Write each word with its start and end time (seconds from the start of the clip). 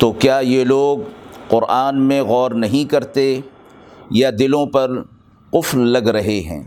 تو 0.00 0.12
کیا 0.12 0.38
یہ 0.38 0.64
لوگ 0.64 0.98
قرآن 1.48 2.00
میں 2.08 2.20
غور 2.30 2.50
نہیں 2.64 2.84
کرتے 2.90 3.26
یا 4.20 4.30
دلوں 4.38 4.66
پر 4.72 4.88
قفل 5.52 5.80
لگ 5.92 6.08
رہے 6.18 6.40
ہیں؟ 6.48 6.62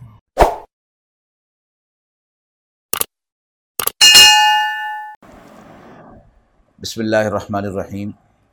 بسم 6.80 7.00
اللہ 7.02 7.24
الرحمن 7.28 7.66
الرحیم، 7.66 8.12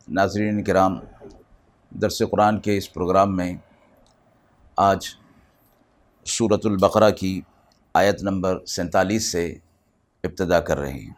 ناظرین 0.09 0.63
کرام 0.65 0.95
درس 2.03 2.23
قرآن 2.31 2.61
کے 2.61 2.77
اس 2.77 2.93
پروگرام 2.93 3.37
میں 3.37 3.55
آج 4.77 5.07
صورت 6.27 6.67
البقرہ 6.67 7.11
کی 7.11 7.41
آیت 7.95 8.23
نمبر 8.23 8.65
سینتالیس 8.67 9.33
سے 9.33 9.55
ابتدا 10.25 10.61
کر 10.61 10.79
رہے 10.79 10.93
ہیں۔ 10.93 11.13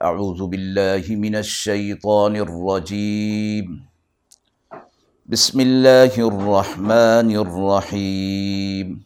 اعوذ 0.00 0.40
باللہ 0.40 1.10
من 1.10 1.34
الشیطان 1.34 2.36
الرجیم۔ 2.36 3.76
بسم 5.28 5.58
اللہ 5.58 6.20
الرحمن 6.20 7.36
الرحیم۔ 7.36 9.05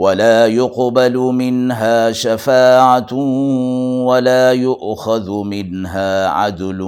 ولا 0.00 0.46
يقبل 0.46 1.16
منها 1.16 2.12
شفاعة 2.12 3.18
ولا 4.06 4.52
يؤخذ 4.52 5.28
منها 5.28 6.30
عدل 6.30 6.80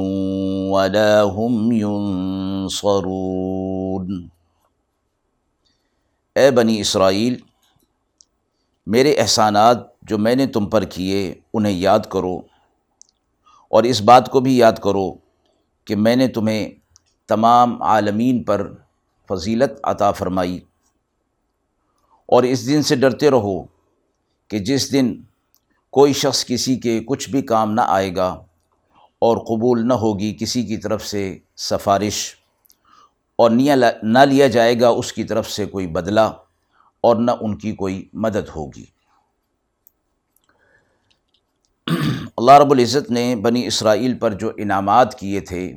ولا 0.71 1.23
هم 1.23 1.73
ينصرون۔ 1.73 4.29
اے 6.35 6.51
بنی 6.51 6.81
اسرائیل، 6.81 7.37
میرے 8.87 9.13
احسانات 9.13 10.03
جو 10.03 10.19
میں 10.19 10.35
نے 10.35 10.47
تم 10.47 10.67
پر 10.67 10.85
کیے، 10.85 11.35
انہیں 11.55 11.73
یاد 11.73 12.01
کرو۔ 12.09 12.41
اور 13.69 13.83
اس 13.83 14.03
بات 14.03 14.29
کو 14.29 14.41
بھی 14.41 14.59
یاد 14.59 14.73
کرو 14.73 15.15
کہ 15.85 15.97
میں 15.97 16.17
نے 16.17 16.29
تمہیں 16.29 16.71
تمام 17.29 17.83
عالمین 17.83 18.43
پر 18.43 18.73
فضیلت 19.29 19.81
عطا 19.85 20.11
فرمائی۔ 20.11 20.61
اور 22.31 22.43
اس 22.43 22.67
دن 22.67 22.83
سے 22.83 22.97
ڈرتے 22.97 23.31
رہو 23.31 23.63
کہ 24.49 24.59
جس 24.59 24.93
دن 24.93 25.23
کوئی 25.91 26.13
شخص 26.13 26.45
کسی 26.45 26.77
کے 26.77 27.01
کچھ 27.07 27.31
بھی 27.31 27.43
کام 27.43 27.73
نہ 27.73 27.81
آئے 27.81 28.17
گا 28.17 28.29
اور 29.19 29.37
قبول 29.37 29.89
نہ 29.89 29.93
ہوگی 29.93 30.37
کسی 30.41 30.63
کی 30.63 30.77
طرف 30.77 31.07
سے 31.07 31.39
سفارش 31.57 32.35
اور 33.37 33.51
نہ 34.03 34.19
لیا 34.19 34.47
جائے 34.47 34.81
گا 34.81 34.89
اس 34.89 35.13
کی 35.13 35.25
طرف 35.25 35.51
سے 35.51 35.67
کوئی 35.67 35.87
بدلہ 35.87 36.21
اور 37.01 37.17
نہ 37.17 37.31
ان 37.41 37.59
کی 37.59 37.73
کوئی 37.73 38.09
مدد 38.13 38.49
ہوگی۔ 38.57 38.85
اللہ 42.37 42.53
رب 42.53 42.71
العزت 42.71 43.11
نے 43.11 43.37
بنی 43.37 43.67
اسرائیل 43.67 44.19
پر 44.19 44.33
جو 44.33 44.51
انعامات 44.57 45.19
کیے 45.19 45.41
تھے، 45.41 45.73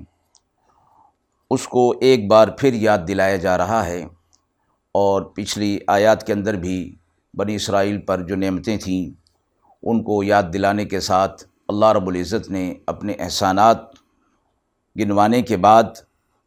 اس 1.51 1.67
کو 1.67 1.93
ایک 2.01 2.27
بار 2.27 2.47
پھر 2.47 2.73
یاد 2.73 2.97
دلایا 3.07 3.35
جا 3.35 3.57
رہا 3.57 3.85
ہے۔ 3.85 4.05
اور 4.93 5.21
پچھلی 5.21 5.79
آیات 5.87 6.27
کے 6.27 6.33
اندر 6.33 6.53
بھی 6.53 6.95
بنی 7.37 7.55
اسرائیل 7.55 8.01
پر 8.01 8.21
جو 8.21 8.35
نعمتیں 8.35 8.77
تھیں، 8.77 9.09
ان 9.83 10.03
کو 10.03 10.23
یاد 10.23 10.43
دلانے 10.53 10.85
کے 10.85 10.99
ساتھ 10.99 11.43
اللہ 11.67 11.85
رب 11.85 12.07
العزت 12.07 12.49
نے 12.49 12.73
اپنے 12.87 13.13
احسانات 13.19 13.77
گنوانے 14.99 15.41
کے 15.41 15.57
بعد 15.57 15.83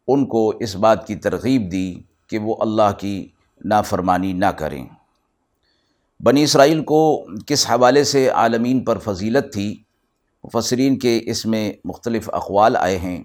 ان 0.08 0.26
کو 0.26 0.48
اس 0.48 0.76
بات 0.76 1.06
کی 1.06 1.16
ترغیب 1.16 1.72
دی 1.72 1.94
کہ 2.26 2.38
وہ 2.38 2.56
اللہ 2.60 2.92
کی 2.98 3.28
نافرمانی 3.64 4.32
نہ 4.32 4.46
کریں۔ 4.46 4.86
بنی 6.20 6.42
اسرائیل 6.42 6.84
کو 6.84 7.26
کس 7.46 7.70
حوالے 7.70 8.04
سے 8.04 8.28
عالمین 8.28 8.84
پر 8.84 8.98
فضیلت 8.98 9.52
تھی؟ 9.52 9.82
مفسرین 10.44 10.98
کے 10.98 11.20
اس 11.24 11.46
میں 11.46 11.72
مختلف 11.84 12.30
اقوال 12.32 12.76
آئے 12.76 12.98
ہیں 12.98 13.22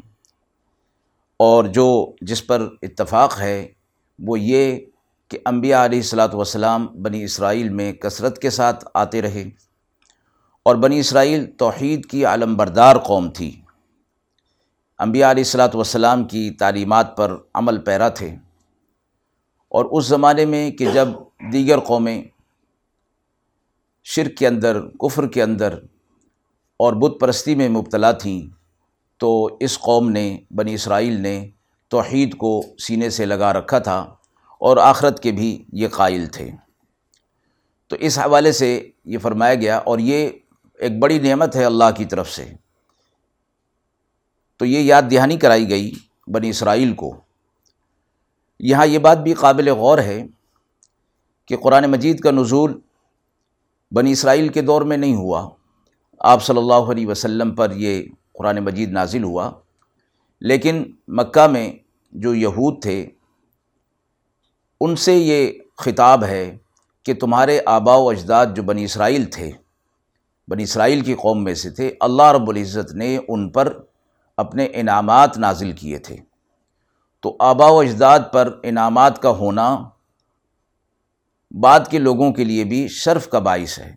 اور 1.38 1.64
جو 1.64 2.12
جس 2.22 2.48
پر 2.48 2.68
اتفاق 2.82 3.40
ہے 3.40 3.68
وہ 4.20 4.40
یہ 4.40 4.80
کہ 5.32 5.38
انبیاء 5.46 5.86
علیہ 5.86 6.00
السلاۃ 6.00 6.28
وسلام 6.34 6.86
بنی 6.86 7.24
اسرائیل 7.24 7.70
میں 7.70 7.94
کثرت 7.94 8.40
کے 8.40 8.50
ساتھ 8.50 8.86
آتے 8.94 9.22
رہے 9.22 9.50
اور 10.64 10.76
بنی 10.76 11.00
اسرائیل 11.00 11.52
توحید 11.52 12.06
کی 12.06 12.26
علم 12.26 12.56
بردار 12.56 12.96
قوم 12.96 13.30
تھی۔ 13.30 13.62
انبیاء 15.00 15.32
علیہ 15.32 15.44
السلاۃ 15.44 15.70
وسلام 15.74 16.24
کی 16.24 16.52
تعلیمات 16.52 17.18
پر 17.18 17.36
عمل 17.54 17.78
پیرا 17.78 18.10
تھے۔ 18.10 18.36
اور 19.70 19.86
اس 19.92 20.06
زمانے 20.06 20.46
میں 20.46 20.72
کہ 20.72 20.92
جب 20.92 21.08
دیگر 21.54 21.80
قومیں 21.80 22.24
شرک 24.04 24.38
کے 24.38 24.48
اندر، 24.48 24.88
کفر 24.88 25.28
کے 25.28 25.44
اندر 25.44 25.74
اور 26.78 26.94
بت 26.94 27.22
پرستی 27.22 27.56
میں 27.56 27.70
مبتلا 27.70 28.12
تھیں، 28.12 28.42
تو 29.18 29.58
اس 29.60 29.80
قوم 29.80 30.10
نے، 30.10 30.38
بنی 30.52 30.74
اسرائیل 30.74 31.22
نے 31.22 31.50
توحید 31.88 32.38
کو 32.38 32.64
سینے 32.80 33.10
سے 33.10 33.26
لگا 33.26 33.54
رکھا 33.54 33.80
تھا۔ 33.80 34.16
اور 34.62 34.78
آخرت 34.78 35.24
کے 35.24 35.32
بھی 35.32 35.66
یہ 35.74 35.88
قائل 35.88 36.26
تھے۔ 36.26 36.52
تو 37.88 37.96
اس 38.00 38.20
حوالے 38.20 38.52
سے 38.52 38.90
یہ 39.06 39.18
فرمایا 39.18 39.56
گیا 39.56 39.78
اور 39.78 40.00
یہ 40.00 40.30
ایک 40.80 41.00
بڑی 41.00 41.20
نعمت 41.20 41.56
ہے 41.56 41.66
اللہ 41.66 41.92
کی 41.98 42.06
طرف 42.06 42.30
سے۔ 42.32 42.54
تو 44.58 44.66
یہ 44.66 44.80
یاد 44.80 45.02
دہانی 45.12 45.38
کرائی 45.38 45.70
گئی 45.70 45.92
بنی 46.28 46.50
اسرائیل 46.50 46.94
کو۔ 46.94 47.22
یہاں 48.60 48.86
یہ 48.86 49.00
بات 49.00 49.18
بھی 49.18 49.34
قابل 49.34 49.70
غور 49.70 49.98
ہے 49.98 50.26
کہ 51.46 51.58
قرآن 51.58 51.92
مجید 51.92 52.20
کا 52.20 52.32
نزول 52.32 52.80
بنی 53.92 54.12
اسرائیل 54.12 54.48
کے 54.48 54.62
دور 54.62 54.82
میں 54.82 54.98
نہیں 54.98 55.16
ہوا۔ 55.16 55.50
آپ 56.20 56.44
صلی 56.44 56.58
اللہ 56.58 56.74
علیہ 56.74 57.08
وسلم 57.08 57.56
پر 57.56 57.72
یہ 57.72 58.04
قرآن 58.34 58.58
مجید 58.58 58.92
نازل 58.92 59.24
ہوا۔ 59.24 59.52
لیکن 60.42 60.84
مکہ 61.08 61.48
میں 61.48 61.74
جو 62.12 62.36
یہود 62.36 62.82
تھے 62.82 63.10
ان 64.84 64.96
سے 64.96 65.14
یہ 65.14 65.52
خطاب 65.78 66.24
ہے 66.24 66.58
کہ 67.04 67.14
تمہارے 67.14 67.60
آبا 67.66 67.96
و 67.96 68.10
اجداد 68.10 68.46
جو 68.56 68.64
بنی 68.64 68.84
اسرائیل 68.84 69.26
تھے، 69.26 69.52
بنی 70.48 70.64
اسرائیل 70.64 71.02
کی 71.02 71.14
قوم 71.14 71.44
میں 71.44 71.54
سے 71.54 71.70
تھے، 71.70 71.94
اللہ 72.00 72.24
رب 72.24 72.50
العزت 72.50 72.94
نے 72.94 73.18
ان 73.28 73.50
پر 73.50 73.80
اپنے 74.38 74.68
انعامات 74.74 75.38
نازل 75.38 75.72
کیے 75.72 75.98
تھے۔ 75.98 76.16
تو 77.22 77.36
آبا 77.40 77.68
و 77.68 77.80
اجداد 77.80 78.20
پر 78.34 78.60
انعامات 78.64 79.22
کا 79.22 79.30
ہونا 79.30 79.84
بعد 81.52 81.80
کے 81.90 82.00
لوگوں 82.00 82.34
کے 82.34 82.44
لیے 82.44 82.64
بھی 82.64 82.88
شرف 82.88 83.30
کا 83.30 83.40
باعث 83.40 83.80
ہے۔ 83.80 83.96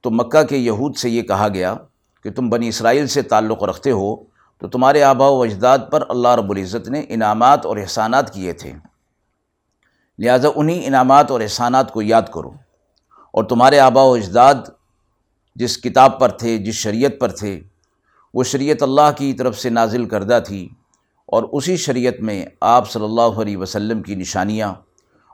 تو 0.00 0.10
مکہ 0.10 0.42
کے 0.42 0.56
یہود 0.56 0.96
سے 0.96 1.10
یہ 1.10 1.22
کہا 1.22 1.48
گیا 1.48 1.74
کہ 2.22 2.30
تم 2.30 2.48
بنی 2.48 2.68
اسرائیل 2.68 3.06
سے 3.06 3.22
تعلق 3.22 3.62
رکھتے 3.62 3.90
ہو 3.90 4.16
تو 4.58 4.68
تمہارے 4.68 5.02
آبا 5.02 5.28
و 5.28 5.42
اجداد 5.42 5.78
پر 5.90 6.04
اللہ 6.08 6.28
رب 6.28 6.50
العزت 6.50 6.88
نے 6.88 7.04
انعامات 7.08 7.66
اور 7.66 7.76
احسانات 7.76 8.34
کیے 8.34 8.52
تھے۔ 8.52 8.72
لہٰذا 10.18 10.48
انہی 10.54 10.86
انعامات 10.86 11.30
اور 11.30 11.40
احسانات 11.40 11.92
کو 11.92 12.02
یاد 12.02 12.22
کرو۔ 12.34 12.50
اور 13.32 13.44
تمہارے 13.44 13.78
آبا 13.78 14.02
و 14.02 14.12
اجداد 14.12 14.54
جس 15.54 15.78
کتاب 15.78 16.20
پر 16.20 16.28
تھے، 16.28 16.58
جس 16.58 16.74
شریعت 16.74 17.10
پر 17.20 17.28
تھے، 17.28 17.60
وہ 18.34 18.44
شریعت 18.44 18.82
اللہ 18.82 19.10
کی 19.16 19.32
طرف 19.32 19.58
سے 19.58 19.70
نازل 19.70 20.04
کردہ 20.04 20.38
تھی۔ 20.46 20.68
اور 21.26 21.42
اسی 21.52 21.76
شریعت 21.76 22.20
میں 22.20 22.46
آپ 22.60 22.90
صلی 22.90 23.04
اللہ 23.04 23.20
علیہ 23.20 23.56
وسلم 23.56 24.02
کی 24.02 24.14
نشانیاں 24.14 24.68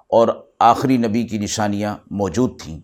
اور 0.09 0.29
آخری 0.59 0.97
نبی 0.97 1.23
کی 1.23 1.39
نشانیاں 1.39 1.97
موجود 2.11 2.61
تھیں۔ 2.61 2.81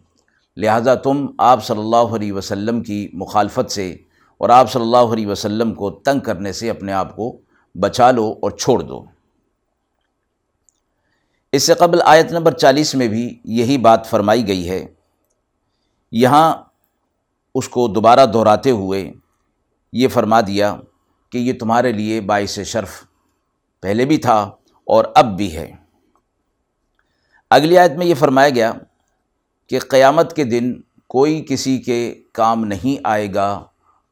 لہٰذا 0.56 0.94
تم 0.94 1.26
آپ 1.38 1.64
صلی 1.64 1.78
اللہ 1.78 1.96
علیہ 1.96 2.32
وسلم 2.32 2.82
کی 2.82 3.08
مخالفت 3.12 3.70
سے 3.70 3.96
اور 4.38 4.48
آپ 4.48 4.72
صلی 4.72 4.82
اللہ 4.82 4.96
علیہ 4.96 5.26
وسلم 5.26 5.74
کو 5.74 5.90
تنگ 5.90 6.20
کرنے 6.20 6.52
سے 6.52 6.70
اپنے 6.70 6.92
آپ 6.92 7.16
کو 7.16 7.36
بچا 7.74 8.10
لو 8.10 8.34
اور 8.42 8.50
چھوڑ 8.50 8.82
دو۔ 8.82 9.15
اس 11.56 11.62
سے 11.62 11.74
قبل 11.74 11.98
آیت 12.04 12.32
نمبر 12.32 12.52
چالیس 12.52 12.94
میں 12.94 13.08
بھی 13.08 13.40
یہی 13.44 13.78
بات 13.78 14.06
فرمائی 14.06 14.48
گئی 14.48 14.70
ہے۔ 14.70 14.86
یہاں 16.12 16.56
اس 17.54 17.68
کو 17.68 17.88
دوبارہ 17.88 18.26
دہراتے 18.26 18.70
ہوئے 18.70 19.12
یہ 19.92 20.08
فرما 20.08 20.40
دیا 20.40 20.76
کہ 21.30 21.38
یہ 21.38 21.52
تمہارے 21.60 21.92
لیے 21.92 22.20
باعث 22.20 22.58
شرف 22.60 22.90
پہلے 23.80 24.04
بھی 24.04 24.16
تھا 24.16 24.50
اور 24.84 25.04
اب 25.14 25.36
بھی 25.36 25.56
ہے۔ 25.56 25.72
اگلی 27.50 27.78
آیت 27.78 27.92
میں 27.92 28.06
یہ 28.06 28.14
فرمایا 28.14 28.48
گیا 28.48 28.72
کہ 29.68 29.78
قیامت 29.78 30.36
کے 30.36 30.44
دن 30.44 30.80
کوئی 31.06 31.46
کسی 31.48 31.78
کے 31.78 32.22
کام 32.32 32.64
نہیں 32.64 33.00
آئے 33.04 33.34
گا۔ 33.34 33.64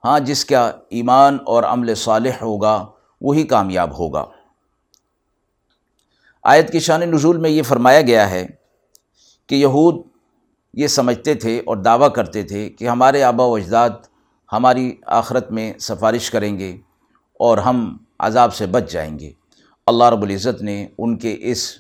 ہاں 0.05 0.20
جس 0.20 0.44
کا 0.44 0.73
ایمان 0.90 1.38
اور 1.47 1.62
عمل 1.62 1.94
صالح 1.94 2.35
ہوگا، 2.43 2.87
وہی 3.20 3.43
کامیاب 3.43 3.99
ہوگا۔ 3.99 4.25
آیت 6.44 6.73
کی 6.73 6.81
شان 6.81 7.00
نزول 7.00 7.37
میں 7.37 7.50
یہ 7.50 7.62
فرمایا 7.62 8.00
گیا 8.00 8.31
ہے 8.31 8.46
کہ 9.46 9.55
یہود 9.55 9.94
یہ 10.75 10.87
سمجھتے 10.87 11.35
تھے 11.35 11.58
اور 11.58 11.76
دعویٰ 11.76 12.12
کرتے 12.12 12.43
تھے 12.43 12.70
کہ 12.70 12.88
ہمارے 12.88 13.23
آبا 13.23 13.44
و 13.44 13.55
اجداد 13.55 13.91
ہماری 14.52 14.93
آخرت 15.06 15.50
میں 15.50 15.73
سفارش 15.79 16.31
کریں 16.31 16.58
گے 16.58 16.76
اور 17.38 17.58
ہم 17.58 17.96
عذاب 18.19 18.55
سے 18.55 18.67
بچ 18.67 18.93
جائیں 18.93 19.19
گے۔ 19.19 19.32
اللہ 19.87 20.05
رب 20.05 20.23
العزت 20.23 20.62
نے 20.62 20.88
ان 20.99 21.19
کے 21.19 21.37
اس 21.41 21.73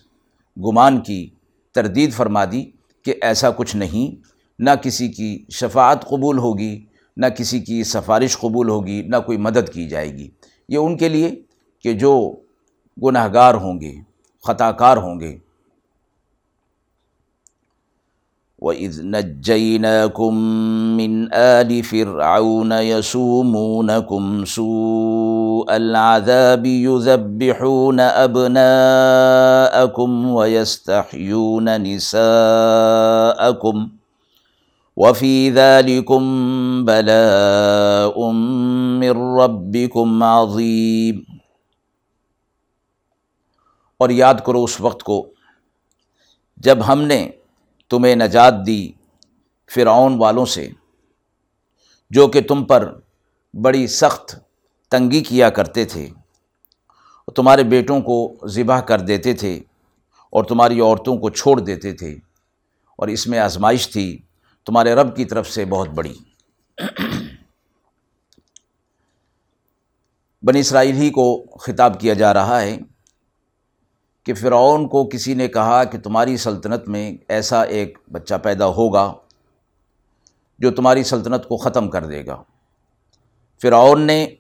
گمان 0.56 1.00
کی 1.00 1.30
تردید 1.72 2.12
فرما 2.12 2.44
دی 2.44 2.70
کہ 3.04 3.14
ایسا 3.22 3.50
کچھ 3.50 3.76
نہیں، 3.76 4.28
نہ 4.58 4.70
کسی 4.82 5.08
کی 5.08 5.44
شفاعت 5.50 6.08
قبول 6.08 6.38
ہوگی، 6.38 6.84
نہ 7.16 7.26
کسی 7.26 7.60
کی 7.60 7.84
سفارش 7.84 8.38
قبول 8.38 8.68
ہوگی، 8.68 9.02
نہ 9.02 9.16
کوئی 9.26 9.38
مدد 9.38 9.72
کی 9.72 9.88
جائے 9.88 10.12
گی۔ 10.12 10.30
یہ 10.68 10.78
ان 10.78 10.96
کے 10.96 11.08
لیے 11.08 11.42
کہ 11.82 11.92
جو 11.92 12.36
گناہ 13.02 13.28
گار 13.32 13.54
ہوں 13.54 13.80
گے۔ 13.80 14.13
خطا 14.44 14.72
کار 14.72 14.96
ہوں 14.96 15.20
گے۔ 15.20 15.38
وَإِذْ 18.58 19.00
نَجَّيْنَاكُمْ 19.00 20.34
مِنْ 20.96 21.32
آلِ 21.32 21.82
فِرْعَوْنَ 21.82 22.72
يَسُومُونَكُمْ 22.80 24.44
سُوءَ 24.44 25.74
الْعَذَابِ 25.74 26.66
يُذَبِّحُونَ 26.66 28.00
أَبْنَاءَكُمْ 28.00 30.26
وَيَسْتَحْيُونَ 30.26 31.82
نِسَاءَكُمْ 31.82 33.88
وفی 34.96 35.50
ذلكم 35.50 36.22
بلاء 36.84 38.30
من 39.00 39.10
ربكم 39.10 40.22
عظیم 40.22 41.33
اور 44.00 44.10
یاد 44.10 44.34
کرو 44.46 44.64
اس 44.64 44.80
وقت 44.80 45.02
کو 45.02 45.22
جب 46.58 46.86
ہم 46.88 47.02
نے 47.02 47.26
تمہیں 47.90 48.14
نجات 48.16 48.54
دی 48.66 48.80
فرعون 49.70 50.18
والوں 50.18 50.46
سے، 50.46 50.68
جو 52.10 52.26
کہ 52.28 52.40
تم 52.40 52.64
پر 52.64 52.92
بڑی 53.54 53.86
سخت 53.86 54.34
تنگی 54.92 55.22
کیا 55.22 55.50
کرتے 55.50 55.84
تھے 55.84 56.08
تمہارے 57.36 57.62
بیٹوں 57.64 58.00
کو 58.00 58.16
ذبح 58.46 58.80
کر 58.80 59.00
دیتے 59.00 59.32
تھے 59.34 59.54
اور 60.32 60.44
تمہاری 60.44 60.80
عورتوں 60.80 61.16
کو 61.18 61.30
چھوڑ 61.30 61.58
دیتے 61.60 61.92
تھے، 61.92 62.12
اور 62.98 63.08
اس 63.08 63.26
میں 63.26 63.38
آزمائش 63.38 63.88
تھی 63.88 64.06
تمہارے 64.66 64.94
رب 64.94 65.14
کی 65.16 65.24
طرف 65.24 65.50
سے 65.50 65.64
بہت 65.64 65.88
بڑی۔ 65.88 66.14
بنی 70.42 70.60
اسرائیل 70.60 70.96
ہی 70.96 71.10
کو 71.10 71.24
خطاب 71.60 72.00
کیا 72.00 72.14
جا 72.14 72.32
رہا 72.34 72.60
ہے۔ 72.60 72.76
کہ 74.24 74.34
فرعون 74.34 74.88
کو 74.88 75.08
کسی 75.08 75.34
نے 75.34 75.48
کہا 75.48 75.84
کہ 75.84 75.98
تمہاری 75.98 76.36
سلطنت 76.36 76.88
میں 76.88 77.16
ایسا 77.28 77.62
ایک 77.62 77.98
بچہ 78.12 78.34
پیدا 78.42 78.66
ہوگا 78.66 79.12
جو 80.58 80.70
تمہاری 80.70 81.02
سلطنت 81.02 81.48
کو 81.48 81.56
ختم 81.56 81.90
کر 81.90 82.06
دے 82.06 82.26
گا۔ 82.26 82.42
فرعون 83.62 84.02
نے 84.02 84.34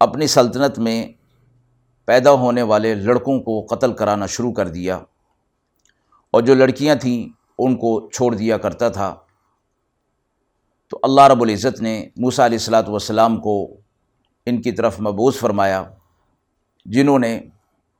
اپنی 0.00 0.26
سلطنت 0.26 0.78
میں 0.78 1.12
پیدا 2.04 2.30
ہونے 2.30 2.62
والے 2.62 2.94
لڑکوں 2.94 3.40
کو 3.40 3.66
قتل 3.66 3.92
کرانا 3.92 4.26
شروع 4.26 4.52
کر 4.52 4.68
دیا 4.68 4.96
اور 6.30 6.42
جو 6.42 6.54
لڑکیاں 6.54 6.94
تھیں 6.94 7.28
ان 7.58 7.76
کو 7.76 8.10
چھوڑ 8.10 8.34
دیا 8.34 8.58
کرتا 8.58 8.88
تھا۔ 8.88 9.14
تو 10.88 10.98
اللہ 11.02 11.20
رب 11.20 11.42
العزت 11.42 11.80
نے 11.82 12.08
موسیٰ 12.16 12.44
علیہ 12.44 12.58
السلاۃ 12.58 12.88
والسلام 12.88 13.40
کو 13.40 13.76
ان 14.46 14.62
کی 14.62 14.72
طرف 14.72 15.00
مبوض 15.00 15.34
فرمایا، 15.36 15.84
جنہوں 16.86 17.18
نے 17.18 17.40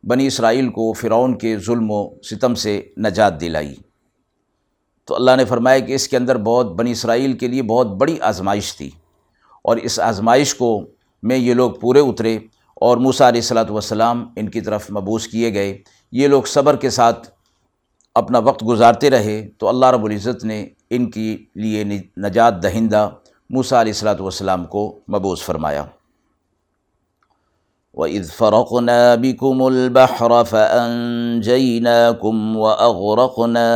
بنی 0.08 0.26
اسرائیل 0.26 0.68
کو 0.68 0.92
فرعون 0.92 1.38
کے 1.38 1.58
ظلم 1.58 1.90
و 1.90 2.20
ستم 2.22 2.54
سے 2.54 2.82
نجات 2.98 3.40
دلائی۔ 3.40 3.74
تو 5.04 5.14
اللہ 5.14 5.30
نے 5.36 5.44
فرمایا 5.44 5.78
کہ 5.78 5.92
اس 5.92 6.08
کے 6.08 6.16
اندر 6.16 6.38
بہت 6.38 6.72
بنی 6.72 6.90
اسرائیل 6.90 7.32
کے 7.32 7.48
لیے 7.48 7.62
بہت 7.62 7.86
بڑی 7.86 8.20
آزمائش 8.20 8.76
تھی 8.76 8.90
اور 9.64 9.76
اس 9.76 10.00
آزمائش 10.00 10.54
کو 10.54 10.80
میں 11.22 11.36
یہ 11.36 11.54
لوگ 11.54 11.70
پورے 11.70 12.00
اترے 12.00 12.38
اور 12.74 12.96
موسیٰ 12.96 13.26
علیہ 13.26 13.40
السلاۃ 13.40 13.70
والسلام 13.70 14.26
ان 14.36 14.48
کی 14.48 14.60
طرف 14.60 14.90
مبوس 14.90 15.26
کیے 15.28 15.54
گئے۔ 15.54 15.78
یہ 16.12 16.28
لوگ 16.28 16.42
صبر 16.42 16.76
کے 16.76 16.90
ساتھ 16.90 17.28
اپنا 18.14 18.38
وقت 18.38 18.64
گزارتے 18.68 19.10
رہے۔ 19.10 19.48
تو 19.58 19.68
اللہ 19.68 19.86
رب 19.86 20.04
العزت 20.04 20.44
نے 20.44 20.68
ان 20.90 21.10
کی 21.10 21.46
لیے 21.54 21.84
نجات 22.16 22.62
دہندہ 22.62 23.10
موسیٰ 23.50 23.80
علیہ 23.80 23.92
السلاۃ 23.92 24.20
والسلام 24.20 24.64
کو 24.64 25.00
مبوض 25.08 25.40
فرمایا۔ 25.40 25.84
وَإِذْ 27.98 28.30
فَرَقْنَا 28.30 29.14
بِكُمُ 29.14 29.68
الْبَحْرَ 29.68 30.44
فَأَنْجَيْنَاكُمْ 30.44 32.36
وَأَغْرَقْنَا 32.56 33.68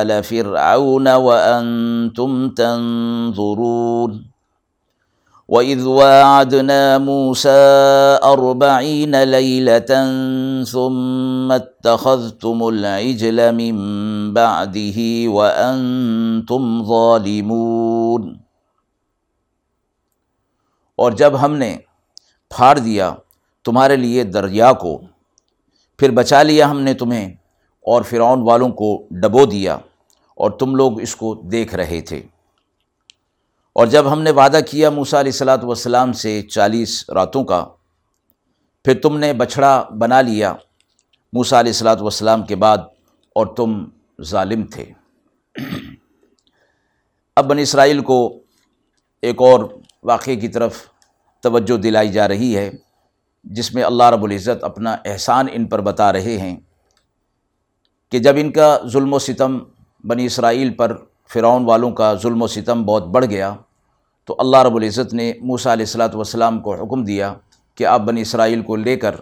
آلَ 0.00 0.22
فِرْعَوْنَ 0.24 1.08
وَأَنْتُمْ 1.08 2.48
تَنْظُرُونَ 2.48 4.24
وَإِذْ 5.48 5.86
وَاعَدْنَا 5.86 6.98
مُوسَىٰ 6.98 8.18
أَرْبَعِينَ 8.24 9.22
لَيْلَةً 9.22 9.92
ثُمَّ 10.64 11.52
اتَّخَذْتُمُ 11.52 12.68
الْعِجْلَ 12.68 13.52
مِن 13.52 13.76
بَعْدِهِ 14.34 15.28
وَأَنْتُمْ 15.28 16.82
ظَالِمُونَ 16.84 18.36
اور 20.96 21.12
جب 21.12 21.32
ہم 21.44 21.54
نے 21.56 21.76
پھاڑ 22.50 22.78
دیا 22.78 23.14
تمہارے 23.66 23.96
لیے 23.96 24.24
دریا 24.24 24.72
کو، 24.72 25.00
پھر 25.98 26.10
بچا 26.10 26.42
لیا 26.42 26.70
ہم 26.70 26.80
نے 26.80 26.94
تمہیں 26.94 27.32
اور 27.86 28.02
فرعون 28.02 28.42
والوں 28.42 28.68
کو 28.68 29.06
ڈبو 29.10 29.46
دیا 29.46 29.74
اور 30.38 30.50
تم 30.50 30.74
لوگ 30.74 31.00
اس 31.00 31.16
کو 31.16 31.34
دیکھ 31.52 31.74
رہے 31.74 32.00
تھے۔ 32.00 32.22
اور 33.76 33.86
جب 33.86 34.12
ہم 34.12 34.22
نے 34.22 34.30
وعدہ 34.30 34.60
کیا 34.70 34.90
موسیٰ 34.90 35.18
علیہ 35.18 35.32
السلاۃ 35.32 35.62
والسلام 35.62 36.12
سے 36.12 36.42
چالیس 36.42 37.10
راتوں 37.10 37.44
کا، 37.44 37.64
پھر 38.84 39.00
تم 39.00 39.18
نے 39.18 39.32
بچھڑا 39.32 39.82
بنا 39.98 40.20
لیا 40.20 40.52
موسیٰ 41.32 41.58
علیہ 41.58 41.72
السلاۃ 41.72 42.00
والسلام 42.00 42.42
کے 42.42 42.56
بعد 42.56 42.78
اور 43.34 43.46
تم 43.46 43.84
ظالم 44.22 44.62
تھے۔ 44.64 44.84
اب 47.36 47.46
بن 47.46 47.58
اسرائیل 47.58 48.00
کو 48.00 48.38
ایک 49.22 49.42
اور 49.42 49.60
واقعے 50.02 50.36
کی 50.36 50.48
طرف 50.48 50.82
توجہ 51.40 51.76
دلائی 51.76 52.08
جا 52.08 52.28
رہی 52.28 52.56
ہے۔ 52.56 52.70
جس 53.46 53.72
میں 53.74 53.82
اللہ 53.84 54.10
رب 54.10 54.24
العزت 54.24 54.64
اپنا 54.64 54.96
احسان 55.04 55.46
ان 55.52 55.66
پر 55.66 55.80
بتا 55.80 56.12
رہے 56.12 56.36
ہیں 56.38 56.56
کہ 58.12 58.18
جب 58.18 58.36
ان 58.38 58.50
کا 58.52 58.76
ظلم 58.92 59.12
و 59.12 59.18
ستم 59.18 59.58
بنی 60.04 60.26
اسرائیل 60.26 60.72
پر 60.74 60.96
فرعون 61.34 61.64
والوں 61.64 61.90
کا 61.90 62.12
ظلم 62.22 62.42
و 62.42 62.46
ستم 62.46 62.82
بہت 62.84 63.06
بڑھ 63.14 63.24
گیا، 63.26 63.54
تو 64.24 64.34
اللہ 64.38 64.62
رب 64.62 64.76
العزت 64.76 65.14
نے 65.14 65.32
موسیٰ 65.40 65.72
علیہ 65.72 65.86
السلاۃ 65.86 66.14
والسلام 66.14 66.60
کو 66.60 66.74
حکم 66.74 67.04
دیا 67.04 67.32
کہ 67.74 67.86
آپ 67.86 68.00
بنی 68.00 68.20
اسرائیل 68.20 68.62
کو 68.62 68.76
لے 68.76 68.96
کر 68.96 69.14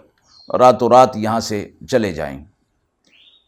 راتوں 0.48 0.88
رات 0.88 1.16
یہاں 1.16 1.40
سے 1.40 1.68
چلے 1.90 2.12
جائیں۔ 2.12 2.38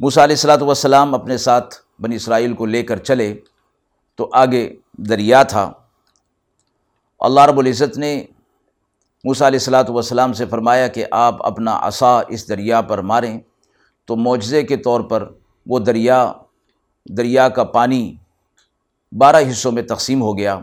موسیٰ 0.01 0.23
علیہ 0.23 0.37
السلاۃ 0.37 0.63
والسلام 0.63 1.15
اپنے 1.15 1.37
ساتھ 1.39 1.75
بنی 2.03 2.17
اسرائیل 2.17 2.55
کو 2.55 2.67
لے 2.67 2.83
کر 2.83 2.99
چلے 2.99 3.35
تو 4.19 4.29
آگے 4.35 4.69
دریا 5.11 5.43
تھا۔ 5.43 5.71
اللہ 7.21 7.47
رب 7.47 7.59
العزت 7.59 7.99
نے 7.99 8.23
موسیٰ 9.27 9.47
علیہ 9.47 9.59
السلاۃ 9.59 9.85
والسلام 9.89 10.33
سے 10.33 10.47
فرمایا 10.47 10.87
کہ 10.87 11.05
آپ 11.11 11.47
اپنا 11.47 11.79
عصا 11.83 12.21
اس 12.29 12.49
دریا 12.49 12.81
پر 12.81 12.99
ماریں۔ 12.99 13.41
تو 14.07 14.17
معجزے 14.17 14.63
کے 14.63 14.77
طور 14.77 15.01
پر 15.01 15.29
وہ 15.67 15.79
دریا 15.79 16.33
دریا 17.09 17.49
کا 17.49 17.65
پانی 17.65 18.17
بارہ 19.13 19.37
حصوں 19.51 19.73
میں 19.73 19.83
تقسیم 19.83 20.23
ہو 20.23 20.39
گیا۔ 20.39 20.59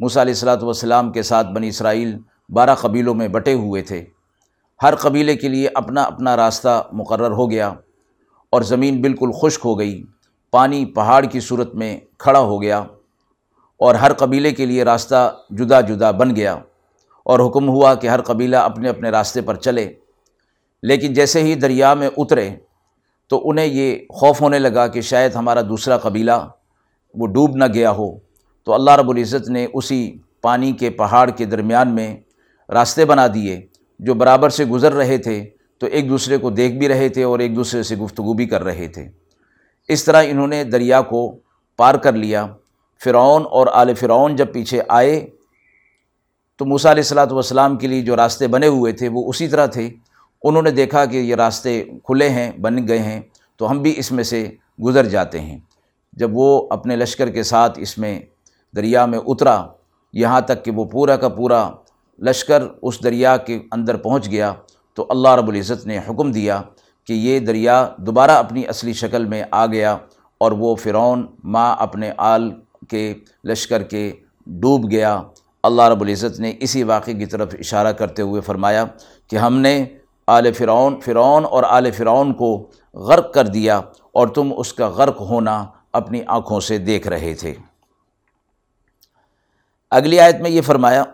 موسیٰ 0.00 0.22
علیہ 0.22 0.32
السلاۃ 0.32 0.62
والسلام 0.62 1.12
کے 1.12 1.22
ساتھ 1.22 1.46
بنی 1.46 1.68
اسرائیل 1.68 2.18
بارہ 2.48 2.74
قبیلوں 2.74 3.14
میں 3.14 3.28
بٹے 3.28 3.52
ہوئے 3.52 3.82
تھے۔ 3.82 4.04
ہر 4.82 4.94
قبیلے 4.94 5.36
کے 5.36 5.48
لیے 5.48 5.68
اپنا 5.74 6.02
اپنا 6.02 6.36
راستہ 6.36 6.82
مقرر 6.92 7.30
ہو 7.30 7.50
گیا 7.50 7.68
اور 8.50 8.62
زمین 8.62 9.02
بالکل 9.02 9.32
خشک 9.32 9.60
ہو 9.64 9.78
گئی۔ 9.78 10.02
پانی 10.50 10.84
پہاڑ 10.84 11.24
کی 11.24 11.40
صورت 11.40 11.74
میں 11.74 12.00
کھڑا 12.18 12.40
ہو 12.40 12.62
گیا 12.62 12.78
اور 13.80 13.94
ہر 13.94 14.12
قبیلے 14.12 14.52
کے 14.52 14.66
لیے 14.66 14.84
راستہ 14.84 15.30
جدا 15.50 15.80
جدا 15.80 16.10
بن 16.10 16.36
گیا۔ 16.36 16.58
اور 17.26 17.40
حکم 17.40 17.68
ہوا 17.68 17.94
کہ 17.94 18.06
ہر 18.06 18.22
قبیلہ 18.22 18.56
اپنے 18.56 18.88
اپنے 18.88 19.10
راستے 19.10 19.40
پر 19.40 19.54
چلے۔ 19.54 19.92
لیکن 20.82 21.12
جیسے 21.12 21.42
ہی 21.42 21.54
دریا 21.54 21.94
میں 21.94 22.10
اترے 22.16 22.50
تو 23.28 23.50
انہیں 23.50 23.66
یہ 23.66 23.96
خوف 24.10 24.40
ہونے 24.40 24.58
لگا 24.58 24.86
کہ 24.86 25.00
شاید 25.00 25.34
ہمارا 25.34 25.60
دوسرا 25.60 25.98
قبیلہ 25.98 26.48
وہ 27.14 27.26
ڈوب 27.26 27.56
نہ 27.56 27.64
گیا 27.74 27.90
ہو۔ 27.90 28.18
تو 28.64 28.74
اللہ 28.74 28.90
رب 28.90 29.10
العزت 29.10 29.48
نے 29.48 29.66
اسی 29.74 30.18
پانی 30.42 30.72
کے 30.72 30.90
پہاڑ 30.90 31.30
کے 31.30 31.44
درمیان 31.44 31.94
میں 31.94 32.16
راستے 32.68 33.04
بنا 33.04 33.26
دیے 33.34 33.66
جو 33.98 34.14
برابر 34.14 34.48
سے 34.48 34.64
گزر 34.64 34.92
رہے 34.92 35.18
تھے، 35.18 35.50
تو 35.78 35.86
ایک 35.86 36.08
دوسرے 36.08 36.36
کو 36.36 36.50
دیکھ 36.50 36.74
بھی 36.74 36.88
رہے 36.88 37.08
تھے 37.08 37.22
اور 37.22 37.38
ایک 37.38 37.56
دوسرے 37.56 37.82
سے 37.82 37.96
گفتگو 37.96 38.32
بھی 38.32 38.46
کر 38.46 38.64
رہے 38.64 38.88
تھے۔ 38.88 39.08
اس 39.88 40.04
طرح 40.04 40.22
انہوں 40.26 40.46
نے 40.46 40.64
دریا 40.64 41.02
کو 41.02 41.36
پار 41.76 41.94
کر 41.94 42.12
لیا۔ 42.12 42.46
فرعون 43.04 43.44
اور 43.50 43.66
آل 43.72 43.94
فرعون 43.94 44.36
جب 44.36 44.52
پیچھے 44.52 44.82
آئے 44.88 45.26
تو 46.56 46.64
موسیٰ 46.64 46.90
علیہ 46.90 47.00
السلاۃ 47.00 47.26
والسلام 47.30 47.76
کے 47.76 47.86
لیے 47.86 48.02
جو 48.02 48.16
راستے 48.16 48.46
بنے 48.48 48.66
ہوئے 48.66 48.92
تھے 48.92 49.08
وہ 49.08 49.28
اسی 49.28 49.48
طرح 49.48 49.66
تھے۔ 49.66 49.90
انہوں 50.42 50.62
نے 50.62 50.70
دیکھا 50.70 51.04
کہ 51.04 51.16
یہ 51.16 51.34
راستے 51.34 51.84
کھلے 52.04 52.28
ہیں، 52.28 52.50
بن 52.60 52.88
گئے 52.88 52.98
ہیں، 52.98 53.20
تو 53.56 53.70
ہم 53.70 53.82
بھی 53.82 53.94
اس 53.96 54.12
میں 54.12 54.24
سے 54.24 54.50
گزر 54.84 55.06
جاتے 55.06 55.40
ہیں۔ 55.40 55.58
جب 56.12 56.30
وہ 56.32 56.66
اپنے 56.70 56.96
لشکر 56.96 57.30
کے 57.30 57.42
ساتھ 57.42 57.78
اس 57.82 57.98
میں 57.98 58.20
دریا 58.76 59.06
میں 59.06 59.18
اترا، 59.26 59.66
یہاں 60.12 60.40
تک 60.40 60.64
کہ 60.64 60.70
وہ 60.70 60.84
پورا 60.84 61.16
کا 61.16 61.28
پورا 61.28 61.70
لشکر 62.18 62.62
اس 62.82 63.02
دریا 63.04 63.36
کے 63.36 63.58
اندر 63.72 63.96
پہنچ 63.96 64.30
گیا، 64.30 64.52
تو 64.94 65.06
اللہ 65.10 65.28
رب 65.28 65.48
العزت 65.48 65.86
نے 65.86 65.98
حکم 65.98 66.32
دیا 66.32 66.62
کہ 67.04 67.12
یہ 67.12 67.38
دریا 67.38 67.88
دوبارہ 67.98 68.30
اپنی 68.30 68.66
اصلی 68.66 68.92
شکل 68.92 69.24
میں 69.24 69.42
آ 69.50 69.66
گیا 69.66 69.96
اور 70.40 70.52
وہ 70.52 70.74
فرعون 70.74 71.26
ماں 71.44 71.76
اپنے 71.78 72.10
آل 72.16 72.50
کے 72.88 73.14
لشکر 73.44 73.82
کے 73.82 74.12
ڈوب 74.46 74.90
گیا۔ 74.90 75.22
اللہ 75.66 75.82
رب 75.82 76.00
العزت 76.00 76.40
نے 76.40 76.52
اسی 76.60 76.82
واقعے 76.82 77.14
کی 77.14 77.26
طرف 77.26 77.54
اشارہ 77.58 77.92
کرتے 77.92 78.22
ہوئے 78.22 78.40
فرمایا 78.40 78.84
کہ 79.28 79.36
ہم 79.36 79.58
نے 79.58 79.84
آل 80.26 80.52
فرعون 80.52 81.00
فرعون 81.00 81.44
اور 81.44 81.62
آل 81.62 81.90
فرعون 81.90 82.32
کو 82.34 82.70
غرق 82.94 83.32
کر 83.34 83.46
دیا 83.46 83.76
اور 84.12 84.28
تم 84.28 84.52
اس 84.56 84.72
کا 84.72 84.88
غرق 84.88 85.20
ہونا 85.20 85.64
اپنی 85.92 86.20
آنکھوں 86.26 86.60
سے 86.60 86.78
دیکھ 86.78 87.08
رہے 87.08 87.34
تھے۔ 87.34 87.54
اگلی 89.90 90.20
آیت 90.20 90.40
میں 90.40 90.50
یہ 90.50 90.60
فرمایا 90.60 91.04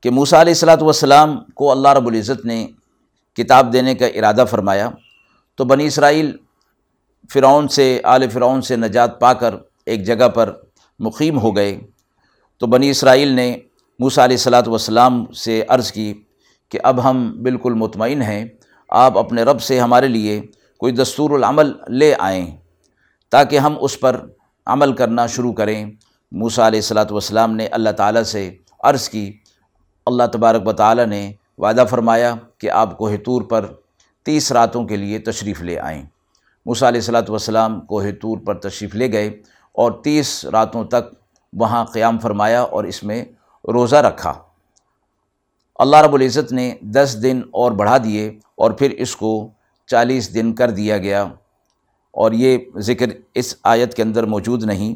کہ 0.00 0.10
موسیٰ 0.10 0.40
علیہ 0.40 0.50
السلاۃ 0.50 0.82
والسلام 0.82 1.38
کو 1.54 1.70
اللہ 1.72 1.88
رب 1.88 2.06
العزت 2.06 2.44
نے 2.44 2.66
کتاب 3.36 3.72
دینے 3.72 3.94
کا 3.94 4.06
ارادہ 4.06 4.44
فرمایا 4.50 4.90
تو 5.58 5.64
بنی 5.64 5.86
اسرائیل 5.86 6.36
فرعون 7.32 7.68
سے، 7.68 8.00
آل 8.04 8.28
فرعون 8.28 8.62
سے 8.62 8.76
نجات 8.76 9.20
پا 9.20 9.32
کر 9.32 9.54
ایک 9.86 10.04
جگہ 10.04 10.28
پر 10.28 10.52
مقیم 10.98 11.38
ہو 11.38 11.56
گئے۔ 11.56 11.80
تو 12.58 12.66
بنی 12.66 12.90
اسرائیل 12.90 13.28
نے 13.28 13.56
موسیٰ 13.98 14.24
علیہ 14.24 14.36
السلاۃ 14.36 14.62
والسلام 14.66 15.32
سے 15.32 15.64
عرض 15.68 15.92
کی 15.92 16.14
کہ 16.68 16.78
اب 16.82 17.10
ہم 17.10 17.42
بالکل 17.42 17.72
مطمئن 17.72 18.22
ہیں، 18.22 18.44
آپ 18.88 19.18
اپنے 19.18 19.42
رب 19.42 19.60
سے 19.60 19.80
ہمارے 19.80 20.08
لیے 20.08 20.40
کوئی 20.78 20.92
دستور 20.92 21.30
العمل 21.30 21.72
لے 21.88 22.14
آئیں 22.18 22.56
تاکہ 23.28 23.58
ہم 23.58 23.76
اس 23.80 24.00
پر 24.00 24.20
عمل 24.66 24.92
کرنا 24.92 25.26
شروع 25.26 25.52
کریں۔ 25.52 25.90
موسیٰ 26.32 26.66
علیہ 26.66 26.78
السلاۃ 26.78 27.10
والسلام 27.10 27.56
نے 27.56 27.66
اللہ 27.66 27.90
تعالیٰ 27.90 28.22
سے 28.22 28.50
عرض 28.80 29.08
کی۔ 29.08 29.32
اللہ 30.06 30.22
تبارک 30.32 30.68
و 30.68 30.72
تعالیٰ 30.72 31.06
نے 31.06 31.32
وعدہ 31.58 31.84
فرمایا 31.90 32.34
کہ 32.58 32.70
آپ 32.70 32.98
کوہ 32.98 33.10
طور 33.24 33.42
پر 33.42 33.66
تیس 34.24 34.52
راتوں 34.52 34.84
کے 34.84 34.96
لیے 34.96 35.18
تشریف 35.18 35.62
لے 35.62 35.78
آئیں۔ 35.78 36.02
موسیٰ 36.66 36.88
علیہ 36.88 37.00
السلاۃ 37.00 37.28
والسلام 37.28 37.80
کوہ 37.80 38.04
طور 38.22 38.38
پر 38.38 38.54
تشریف 38.54 38.94
لے 38.94 39.12
گئے۔ 39.12 39.42
اور 39.76 39.92
تیس 39.92 40.44
راتوں 40.44 40.84
تک 40.84 41.14
وہاں 41.52 41.84
قیام 41.84 42.18
فرمایا 42.18 42.62
اور 42.62 42.84
اس 42.84 43.02
میں 43.02 43.24
روزہ 43.72 43.96
رکھا۔ 43.96 44.32
اللہ 45.78 45.96
رب 45.96 46.14
العزت 46.14 46.52
نے 46.52 46.74
دس 46.80 47.16
دن 47.22 47.40
اور 47.52 47.72
بڑھا 47.72 47.98
دیے 48.04 48.38
اور 48.54 48.70
پھر 48.70 48.90
اس 48.90 49.16
کو 49.16 49.50
چالیس 49.86 50.34
دن 50.34 50.54
کر 50.54 50.70
دیا 50.70 50.98
گیا۔ 50.98 51.22
اور 52.10 52.32
یہ 52.32 52.58
ذکر 52.78 53.06
اس 53.34 53.54
آیت 53.64 53.94
کے 53.94 54.02
اندر 54.02 54.24
موجود 54.24 54.64
نہیں۔ 54.64 54.94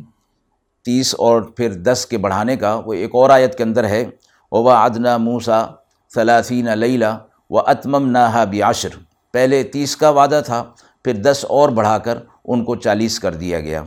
تیس 0.85 1.15
اور 1.19 1.43
پھر 1.43 1.73
دس 1.73 2.07
کے 2.07 2.19
بڑھانے 2.19 2.57
کا 2.57 2.81
وہ 2.87 2.93
ایک 2.93 3.11
اور 3.13 3.31
آیت 3.31 3.59
کے 3.59 3.65
اندر 3.65 3.85
ہے۔ 3.85 4.05
وبا 4.53 4.85
ادنا 4.85 5.17
موسا 5.17 5.67
ثلاثین 6.15 6.69
لیلہ 6.79 7.19
و 7.51 7.59
اتمم 7.59 8.11
نہا 8.11 8.45
بیاشر 8.45 8.89
پہلے 9.33 9.63
تیس 9.63 9.97
کا 9.97 10.11
وعدہ 10.11 10.43
تھا، 10.47 10.65
پھر 11.05 11.13
دس 11.15 11.45
اور 11.49 11.69
بڑھا 11.69 11.99
کر 11.99 12.19
ان 12.45 12.65
کو 12.65 12.75
چالیس 12.75 13.21
کر 13.21 13.35
دیا 13.35 13.61
گیا۔ 13.61 13.85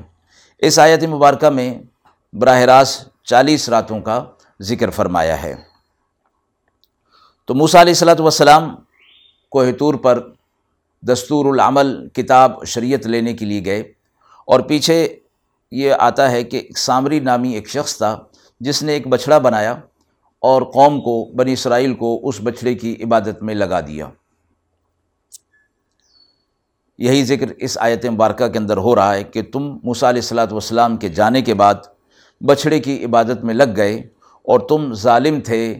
اس 0.65 0.79
آیت 0.79 1.03
مبارکہ 1.03 1.50
میں 1.50 1.74
براہ 2.34 2.60
راست 2.60 3.24
چالیس 3.24 3.70
راتوں 3.70 4.01
کا 4.01 4.24
ذکر 4.62 4.89
فرمایا 4.89 5.43
ہے۔ 5.43 5.55
تو 7.46 7.53
موسیٰ 7.53 7.82
علیہ 7.82 7.91
السلۃ 7.91 8.20
وسلام 8.20 8.75
کوہ 9.50 9.65
طور 9.79 9.93
پر 9.93 10.20
دستور 11.01 11.46
العمل 11.46 12.10
کتاب 12.10 12.65
شریعت 12.65 13.08
لینے 13.08 13.34
کے 13.34 13.46
لیے 13.46 13.65
گئے 13.65 13.79
اور 14.46 14.60
پیچھے 14.60 15.17
یہ 15.72 15.93
آتا 16.00 16.32
ہے 16.32 16.43
کہ 16.43 16.67
سامری 16.75 17.20
نامی 17.20 17.53
ایک 17.53 17.70
شخص 17.70 17.98
تھا 17.98 18.24
جس 18.60 18.84
نے 18.84 18.93
ایک 18.93 19.08
بچھڑا 19.08 19.38
بنایا 19.38 19.72
اور 20.39 20.62
قوم 20.62 21.01
کو، 21.01 21.25
بنی 21.36 21.53
اسرائیل 21.53 21.93
کو 21.93 22.20
اس 22.24 22.36
بچھڑے 22.43 22.75
کی 22.75 23.03
عبادت 23.03 23.43
میں 23.43 23.55
لگا 23.55 23.79
دیا۔ 23.79 24.10
یہی 26.97 27.23
ذکر 27.25 27.45
اس 27.57 27.77
آیت 27.81 28.05
مبارکہ 28.05 28.47
کے 28.47 28.59
اندر 28.59 28.77
ہو 28.77 28.95
رہا 28.95 29.13
ہے 29.15 29.23
کہ 29.23 29.41
تم 29.41 29.77
موسیٰ 29.83 30.09
علیہ 30.09 30.21
السلاۃ 30.21 30.51
والسلام 30.51 30.97
کے 30.97 31.09
جانے 31.09 31.41
کے 31.41 31.53
بعد 31.53 31.75
بچھڑے 32.41 32.79
کی 32.79 33.05
عبادت 33.05 33.43
میں 33.43 33.53
لگ 33.53 33.75
گئے 33.75 33.95
اور 34.43 34.59
تم 34.59 34.93
ظالم 34.93 35.39
تھے 35.39 35.79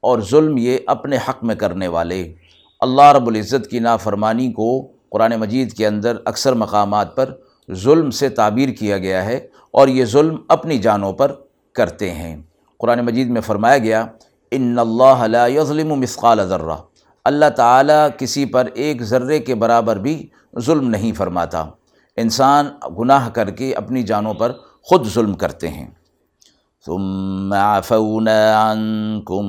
اور 0.00 0.18
ظلم 0.20 0.58
یہ 0.58 0.78
اپنے 0.86 1.16
حق 1.28 1.44
میں 1.44 1.54
کرنے 1.54 1.88
والے۔ 1.88 2.34
اللہ 2.80 3.12
رب 3.12 3.26
العزت 3.26 3.70
کی 3.70 3.78
نافرمانی 3.78 4.52
کو 4.52 4.92
قرآن 5.10 5.32
مجید 5.36 5.72
کے 5.72 5.86
اندر 5.86 6.16
اکثر 6.24 6.52
مقامات 6.52 7.16
پر 7.16 7.32
ظلم 7.72 8.10
سے 8.10 8.28
تعبیر 8.28 8.68
کیا 8.68 8.98
گیا 8.98 9.24
ہے 9.24 9.46
اور 9.70 9.88
یہ 9.88 10.04
ظلم 10.04 10.36
اپنی 10.48 10.78
جانوں 10.78 11.12
پر 11.12 11.32
کرتے 11.72 12.10
ہیں۔ 12.10 12.36
قرآن 12.78 13.00
مجید 13.00 13.28
میں 13.28 13.40
فرمایا 13.40 13.78
گیا، 13.78 14.06
ان 14.50 14.78
اللہ 14.78 15.24
لا 15.26 15.46
یظلم 15.46 16.00
مثقال 16.00 16.48
ذرہ 16.48 16.76
اللہ 17.24 17.50
تعالیٰ 17.56 18.08
کسی 18.18 18.44
پر 18.44 18.68
ایک 18.74 19.02
ذرے 19.02 19.38
کے 19.38 19.54
برابر 19.54 19.96
بھی 19.96 20.28
ظلم 20.58 20.90
نہیں 20.90 21.12
فرماتا۔ 21.12 21.64
انسان 22.16 22.68
گناہ 22.98 23.28
کر 23.28 23.50
کے 23.50 23.74
اپنی 23.74 24.02
جانوں 24.02 24.34
پر 24.34 24.52
خود 24.82 25.06
ظلم 25.06 25.34
کرتے 25.34 25.68
ہیں۔ 25.68 25.90
ثم 26.86 27.52
عفونا 27.52 28.72
عنكم 28.72 29.46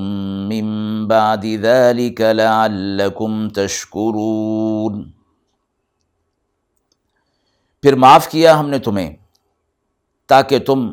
من 0.47 0.67
بعد 1.07 1.45
ذلك 1.61 2.21
لعلكم 2.21 3.49
تشكرون 3.49 5.11
پھر 7.81 7.95
معاف 7.95 8.27
کیا 8.27 8.59
ہم 8.59 8.69
نے 8.69 8.79
تمہیں 8.79 9.15
تاکہ 10.27 10.59
تم 10.59 10.91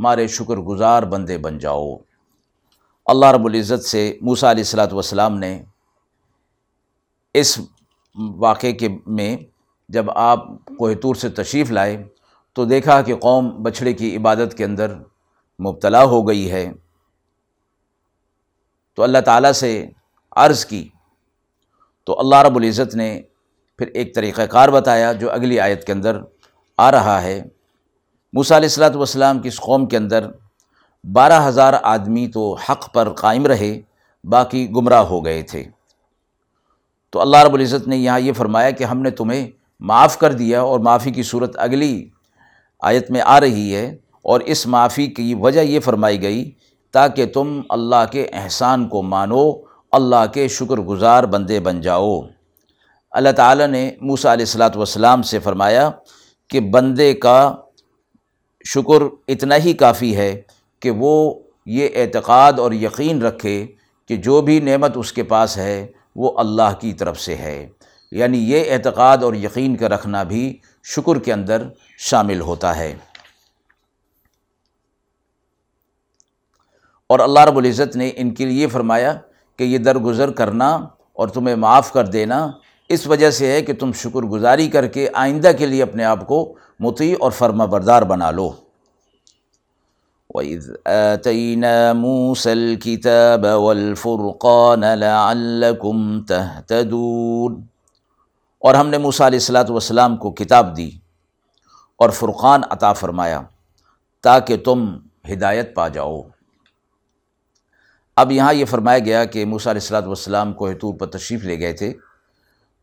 ہمارے 0.00 0.26
شکر 0.28 0.56
گزار 0.56 1.02
بندے 1.02 1.38
بن 1.38 1.58
جاؤ۔ 1.58 1.96
اللہ 3.08 3.26
رب 3.26 3.46
العزت 3.46 3.84
سے 3.84 4.18
موسیٰ 4.22 4.50
علیہ 4.50 4.60
السلاۃ 4.60 4.92
والسلام 4.92 5.38
نے 5.38 5.62
اس 7.34 7.60
واقعے 8.36 8.72
کے 8.72 8.88
میں 9.06 9.36
جب 9.88 10.10
آپ 10.10 10.46
کوہتور 10.78 11.14
سے 11.14 11.28
تشریف 11.28 11.70
لائے 11.70 12.04
تو 12.52 12.64
دیکھا 12.64 13.02
کہ 13.02 13.16
قوم 13.16 13.62
بچھڑے 13.62 13.92
کی 13.92 14.16
عبادت 14.16 14.54
کے 14.56 14.64
اندر 14.64 14.94
مبتلا 15.58 16.04
ہو 16.04 16.28
گئی 16.28 16.50
ہے۔ 16.50 16.72
تو 18.94 19.02
اللہ 19.02 19.18
تعالیٰ 19.18 19.52
سے 19.52 19.90
عرض 20.36 20.66
کی۔ 20.66 20.88
تو 22.04 22.20
اللہ 22.20 22.36
رب 22.36 22.56
العزت 22.56 22.94
نے 22.94 23.22
پھر 23.78 23.86
ایک 23.86 24.14
طریقہ 24.14 24.42
کار 24.42 24.68
بتایا 24.68 25.12
جو 25.12 25.30
اگلی 25.30 25.60
آیت 25.60 25.84
کے 25.84 25.92
اندر 25.92 26.20
آ 26.76 26.90
رہا 26.90 27.22
ہے۔ 27.22 27.42
موسیٰ 28.32 28.56
علیہ 28.56 28.68
السلاۃ 28.68 28.94
والسلام 28.94 29.38
کی 29.38 29.48
اس 29.48 29.60
قوم 29.60 29.86
کے 29.86 29.96
اندر 29.96 30.30
بارہ 31.12 31.48
ہزار 31.48 31.72
آدمی 31.82 32.28
تو 32.28 32.54
حق 32.54 32.94
پر 32.94 33.10
قائم 33.10 33.46
رہے، 33.46 33.80
باقی 34.24 34.70
گمراہ 34.70 35.02
ہو 35.02 35.24
گئے 35.24 35.42
تھے۔ 35.42 35.64
تو 37.10 37.20
اللہ 37.20 37.36
رب 37.36 37.54
العزت 37.54 37.88
نے 37.88 37.96
یہاں 37.96 38.20
یہ 38.20 38.32
فرمایا 38.32 38.70
کہ 38.70 38.84
ہم 38.84 39.02
نے 39.02 39.10
تمہیں 39.10 39.50
معاف 39.80 40.18
کر 40.18 40.32
دیا 40.32 40.60
اور 40.60 40.80
معافی 40.80 41.10
کی 41.10 41.22
صورت 41.22 41.58
اگلی 41.58 42.08
آیت 42.80 43.10
میں 43.10 43.20
آ 43.24 43.40
رہی 43.40 43.74
ہے۔ 43.74 43.96
اور 44.22 44.40
اس 44.40 44.66
معافی 44.66 45.06
کی 45.06 45.34
وجہ 45.34 45.60
یہ 45.60 45.80
فرمائی 45.80 46.22
گئی، 46.22 46.50
تاکہ 46.92 47.26
تم 47.26 47.60
اللہ 47.68 48.04
کے 48.10 48.26
احسان 48.32 48.88
کو 48.88 49.02
مانو، 49.02 49.50
اللہ 49.92 50.26
کے 50.34 50.48
شکر 50.48 50.76
گزار 50.76 51.24
بندے 51.24 51.60
بن 51.60 51.80
جاؤ۔ 51.80 52.20
اللہ 53.10 53.28
تعالیٰ 53.36 53.66
نے 53.66 53.90
موسیٰ 54.00 54.32
علیہ 54.32 54.42
السلاۃ 54.42 54.76
والسلام 54.76 55.22
سے 55.22 55.38
فرمایا 55.38 55.90
کہ 56.48 56.60
بندے 56.60 57.14
کا 57.14 57.54
شکر 58.64 59.02
اتنا 59.28 59.56
ہی 59.56 59.72
کافی 59.72 60.16
ہے 60.16 60.42
کہ 60.80 60.90
وہ 60.90 61.34
یہ 61.66 61.88
اعتقاد 61.94 62.52
اور 62.58 62.72
یقین 62.72 63.22
رکھے 63.22 63.66
کہ 64.08 64.16
جو 64.16 64.40
بھی 64.40 64.60
نعمت 64.60 64.92
اس 64.94 65.12
کے 65.12 65.22
پاس 65.22 65.56
ہے، 65.56 65.86
وہ 66.16 66.38
اللہ 66.38 66.74
کی 66.80 66.92
طرف 66.92 67.20
سے 67.20 67.36
ہے۔ 67.36 67.68
یعنی 68.12 68.38
یہ 68.38 68.72
اعتقاد 68.72 69.18
اور 69.18 69.34
یقین 69.34 69.76
کا 69.76 69.88
رکھنا 69.88 70.22
بھی 70.22 70.58
شکر 70.84 71.18
کے 71.18 71.32
اندر 71.32 71.68
شامل 71.98 72.40
ہوتا 72.40 72.76
ہے۔ 72.76 72.96
اور 77.06 77.18
اللہ 77.18 77.40
رب 77.40 77.56
العزت 77.56 77.96
نے 77.96 78.10
ان 78.16 78.34
کے 78.34 78.44
لیے 78.44 78.66
فرمایا 78.66 79.18
کہ 79.56 79.64
یہ 79.64 79.78
درگزر 79.78 80.30
کرنا 80.30 80.74
اور 81.12 81.28
تمہیں 81.28 81.56
معاف 81.56 81.92
کر 81.92 82.06
دینا 82.06 82.50
اس 82.88 83.06
وجہ 83.06 83.30
سے 83.30 83.52
ہے 83.52 83.62
کہ 83.62 83.72
تم 83.72 83.92
شکر 83.92 84.20
گزاری 84.20 84.68
کر 84.68 84.86
کے 84.86 85.08
آئندہ 85.14 85.50
کے 85.58 85.66
لیے 85.66 85.82
اپنے 85.82 86.04
آپ 86.04 86.26
کو 86.26 86.56
متی 86.80 87.12
اور 87.12 87.30
فرما 87.30 87.64
بردار 87.64 88.02
بنا 88.02 88.30
لو۔ 88.30 88.67
وَإِذْ 90.38 90.70
آتَيْنَا 90.84 91.92
مُوسَى 91.92 92.50
الْكِتَابَ 92.50 93.48
وَالْفُرْقَانَ 93.48 94.86
لَعَلَّكُمْ 94.96 96.26
تَهْتَدُونَ۔ 96.26 97.62
اور 98.58 98.74
ہم 98.74 98.88
نے 98.88 98.98
موسیٰ 98.98 99.26
علیہ 99.26 99.38
السلاۃ 99.38 99.68
والسلام 99.68 100.16
کو 100.16 100.30
کتاب 100.30 100.76
دی 100.76 100.90
اور 101.96 102.10
فرقان 102.10 102.60
عطا 102.70 102.92
فرمایا 102.92 103.40
تاکہ 104.22 104.56
تم 104.56 104.96
ہدایت 105.32 105.74
پا 105.74 105.88
جاؤ۔ 105.88 106.22
اب 108.16 108.32
یہاں 108.32 108.54
یہ 108.54 108.64
فرمایا 108.64 108.98
گیا 108.98 109.24
کہ 109.24 109.44
موسیٰ 109.44 109.72
علیہ 109.72 109.80
السلاۃ 109.82 110.06
والسلام 110.06 110.52
کو 110.52 110.72
طور 110.72 110.94
پر 110.94 111.06
تشریف 111.06 111.44
لے 111.44 111.58
گئے 111.60 111.72
تھے۔ 111.72 111.92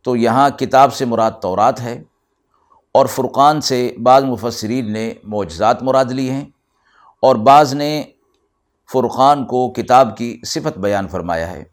تو 0.03 0.15
یہاں 0.15 0.49
کتاب 0.49 0.93
سے 0.93 1.05
مراد 1.05 1.31
تورات 1.41 1.81
ہے 1.81 2.03
اور 2.91 3.05
فرقان 3.05 3.61
سے 3.61 3.95
بعض 4.03 4.23
مفسرین 4.23 4.93
نے 4.93 5.13
معجزات 5.23 5.83
مراد 5.83 6.05
لی 6.05 6.29
ہیں۔ 6.29 6.45
اور 7.21 7.35
بعض 7.35 7.73
نے 7.73 8.03
فرقان 8.93 9.45
کو 9.45 9.71
کتاب 9.71 10.17
کی 10.17 10.41
صفت 10.45 10.77
بیان 10.77 11.07
فرمایا 11.07 11.51
ہے۔ 11.51 11.63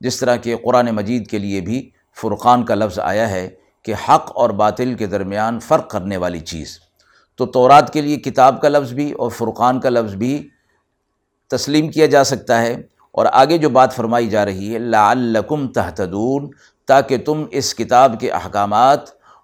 جس 0.00 0.20
طرح 0.20 0.36
کہ 0.36 0.56
قرآن 0.64 0.86
مجید 0.90 1.26
کے 1.26 1.38
لیے 1.38 1.60
بھی 1.60 1.90
فرقان 2.20 2.64
کا 2.64 2.74
لفظ 2.74 2.98
آیا 2.98 3.30
ہے 3.30 3.48
کہ 3.82 3.94
حق 4.08 4.32
اور 4.34 4.50
باطل 4.50 4.94
کے 4.94 5.06
درمیان 5.06 5.60
فرق 5.60 5.90
کرنے 5.90 6.16
والی 6.16 6.40
چیز۔ 6.40 6.78
تو 7.36 7.46
تورات 7.46 7.92
کے 7.92 8.00
لیے 8.00 8.16
کتاب 8.16 8.60
کا 8.60 8.68
لفظ 8.68 8.92
بھی 8.92 9.12
اور 9.12 9.30
فرقان 9.30 9.80
کا 9.80 9.88
لفظ 9.88 10.14
بھی 10.14 10.48
تسلیم 11.48 11.90
کیا 11.90 12.06
جا 12.06 12.24
سکتا 12.24 12.62
ہے۔ 12.62 12.76
اور 13.12 13.26
آگے 13.32 13.58
جو 13.58 13.70
بات 13.70 13.96
فرمائی 13.96 14.28
جا 14.28 14.44
رہی 14.44 14.74
ہے، 14.74 14.78
لعلکم 14.78 15.68
تحتدون 15.68 16.50
تاکہ 16.86 17.16
تم 17.16 17.44
اس 17.50 17.74
کتاب 17.74 18.20
کے 18.20 18.30
احکامات 18.30 19.00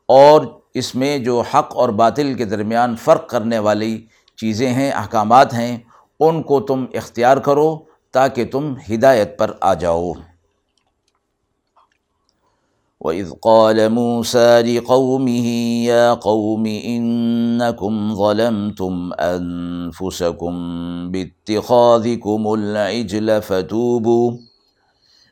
اور 0.06 0.40
اس 0.74 0.94
میں 0.94 1.18
جو 1.18 1.40
حق 1.40 1.76
اور 1.76 1.88
باطل 1.88 2.34
کے 2.34 2.44
درمیان 2.44 2.96
فرق 2.96 3.28
کرنے 3.28 3.58
والی 3.58 4.06
چیزیں 4.36 4.72
ہیں، 4.72 4.90
احکامات 4.90 5.54
ہیں، 5.54 5.76
ان 6.20 6.42
کو 6.42 6.60
تم 6.60 6.84
اختیار 6.94 7.36
کرو 7.36 7.78
تاکہ 8.12 8.44
تم 8.44 8.74
ہدایت 8.90 9.38
پر 9.38 9.50
آ 9.60 9.74
جاؤ۔ 9.74 10.12
وَإِذْ 13.00 13.32
قَالَ 13.42 13.88
مُوسَى 13.88 14.62
لِقَوْمِهِ 14.62 15.46
يَا 15.84 16.14
قَوْمِ 16.14 16.68
إِنَّكُمْ 16.84 18.14
ظَلَمْتُمْ 18.14 19.14
أَنفُسَكُمْ 19.18 20.54
بِاتِّخَاذِكُمُ 21.10 22.54
الْعِجْلَ 22.54 23.40
فَتُوبُوا 23.40 24.36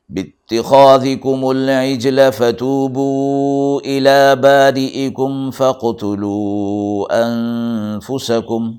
باتخاذكم 0.09 1.51
العجل 1.51 2.33
فتوبوا 2.33 3.81
إلى 3.81 4.37
بارئكم 4.37 5.51
فاقتلوا 5.51 7.07
أنفسكم 7.11 8.79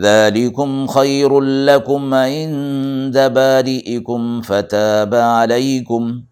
ذلكم 0.00 0.86
خير 0.86 1.40
لكم 1.40 2.14
عند 2.14 3.18
بارئكم 3.18 4.42
فتاب 4.42 5.14
عليكم 5.14 6.22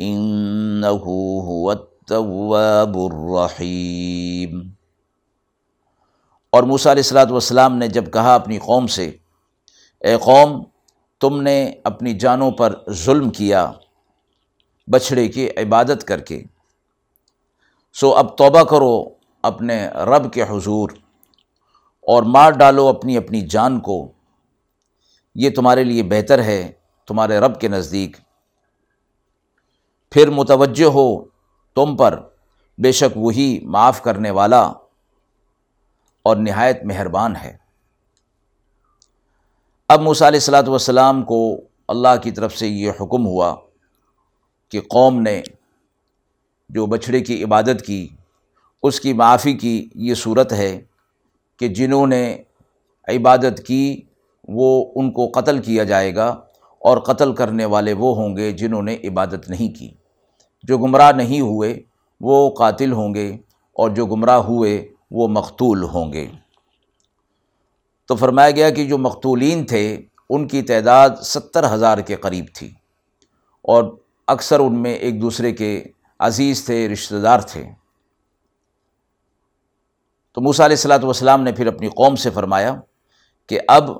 انه 0.00 1.04
هو 1.46 1.70
التواب 1.70 2.96
الرحیم 2.98 4.60
اور 6.50 6.62
موسیٰ 6.62 6.92
علیہ 6.92 7.02
السلاۃ 7.02 7.30
والسلام 7.30 7.76
نے 7.76 7.88
جب 7.88 8.12
کہا 8.12 8.34
اپنی 8.34 8.58
قوم 8.58 8.86
سے، 8.86 9.10
اے 10.00 10.16
قوم، 10.16 10.62
تم 11.20 11.42
نے 11.42 11.72
اپنی 11.84 12.14
جانوں 12.14 12.50
پر 12.50 12.74
ظلم 12.90 13.30
کیا، 13.30 13.70
بچھڑے 14.88 15.28
کی 15.28 15.48
عبادت 15.56 16.04
کر 16.04 16.20
کے، 16.20 16.42
سو 17.92 18.14
اب 18.14 18.36
توبہ 18.38 18.62
کرو 18.62 18.94
اپنے 19.42 19.88
رب 19.88 20.32
کے 20.32 20.42
حضور۔ 20.42 20.90
اور 22.10 22.22
مار 22.22 22.50
ڈالو 22.50 22.88
اپنی 22.88 23.16
اپنی 23.16 23.40
جان 23.40 23.80
کو۔ 23.80 24.12
یہ 25.34 25.50
تمہارے 25.50 25.84
لیے 25.84 26.02
بہتر 26.02 26.42
ہے، 26.42 26.72
تمہارے 27.06 27.38
رب 27.38 27.60
کے 27.60 27.68
نزدیک۔ 27.68 28.16
پھر 30.10 30.30
متوجہ 30.30 30.84
ہو 30.84 31.24
تم 31.74 31.96
پر، 31.96 32.20
بے 32.78 32.92
شک 32.92 33.16
وہی 33.16 33.60
معاف 33.62 34.02
کرنے 34.02 34.30
والا 34.30 34.60
اور 36.22 36.36
نہایت 36.36 36.84
مہربان 36.84 37.36
ہے۔ 37.36 37.56
اب 39.88 40.00
موسیٰ 40.00 40.26
علیہ 40.26 40.36
السلاۃ 40.36 40.68
والسلام 40.68 41.22
کو 41.22 41.60
اللہ 41.88 42.16
کی 42.22 42.30
طرف 42.30 42.56
سے 42.56 42.68
یہ 42.68 42.90
حکم 43.00 43.26
ہوا 43.26 43.56
کہ 44.68 44.80
قوم 44.80 45.20
نے 45.20 45.42
جو 46.68 46.86
بچھڑے 46.86 47.20
کی 47.20 47.44
عبادت 47.44 47.86
کی، 47.86 48.08
اس 48.82 49.00
کی 49.00 49.12
معافی 49.12 49.52
کی 49.52 49.88
یہ 49.94 50.14
صورت 50.14 50.52
ہے۔ 50.52 50.80
کہ 51.60 51.68
جنہوں 51.68 52.06
نے 52.06 52.42
عبادت 53.08 53.66
کی، 53.66 54.00
وہ 54.48 54.92
ان 54.94 55.12
کو 55.12 55.30
قتل 55.34 55.58
کیا 55.58 55.84
جائے 55.84 56.16
گا 56.16 56.28
اور 56.78 56.98
قتل 56.98 57.34
کرنے 57.34 57.64
والے 57.64 57.92
وہ 57.92 58.16
ہوں 58.16 58.36
گے 58.36 58.52
جنہوں 58.52 58.82
نے 58.82 58.96
عبادت 59.04 59.50
نہیں 59.50 59.78
کی۔ 59.78 59.90
جو 60.62 60.78
گمراہ 60.78 61.12
نہیں 61.12 61.40
ہوئے، 61.40 61.82
وہ 62.20 62.50
قاتل 62.50 62.92
ہوں 62.92 63.14
گے 63.14 63.36
اور 63.72 63.90
جو 63.90 64.06
گمراہ 64.06 64.36
ہوئے، 64.36 64.88
وہ 65.10 65.28
مقتول 65.28 65.82
ہوں 65.82 66.12
گے۔ 66.12 66.26
تو 68.08 68.16
فرمایا 68.16 68.50
گیا 68.50 68.70
کہ 68.70 68.88
جو 68.88 68.98
مقتولین 68.98 69.66
تھے، 69.66 69.96
ان 70.30 70.48
کی 70.48 70.62
تعداد 70.62 71.10
ستر 71.22 71.74
ہزار 71.74 71.98
کے 71.98 72.16
قریب 72.16 72.44
تھی 72.54 72.68
اور 73.62 73.96
اکثر 74.26 74.60
ان 74.60 74.82
میں 74.82 74.94
ایک 74.94 75.20
دوسرے 75.20 75.52
کے 75.52 75.84
عزیز 76.18 76.64
تھے، 76.64 76.88
رشتہ 76.88 77.14
دار 77.14 77.38
تھے۔ 77.38 77.79
تو 80.32 80.40
موسیٰ 80.40 80.64
علیہ 80.64 80.76
السلاۃ 80.76 80.98
والسلام 81.02 81.42
نے 81.42 81.52
پھر 81.52 81.66
اپنی 81.66 81.88
قوم 81.88 82.16
سے 82.16 82.30
فرمایا 82.30 82.74
کہ 83.48 83.60
اب 83.68 83.90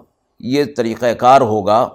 یہ 0.40 0.64
طریقہ 0.76 1.06
کار 1.06 1.40
ہوگا 1.40 1.88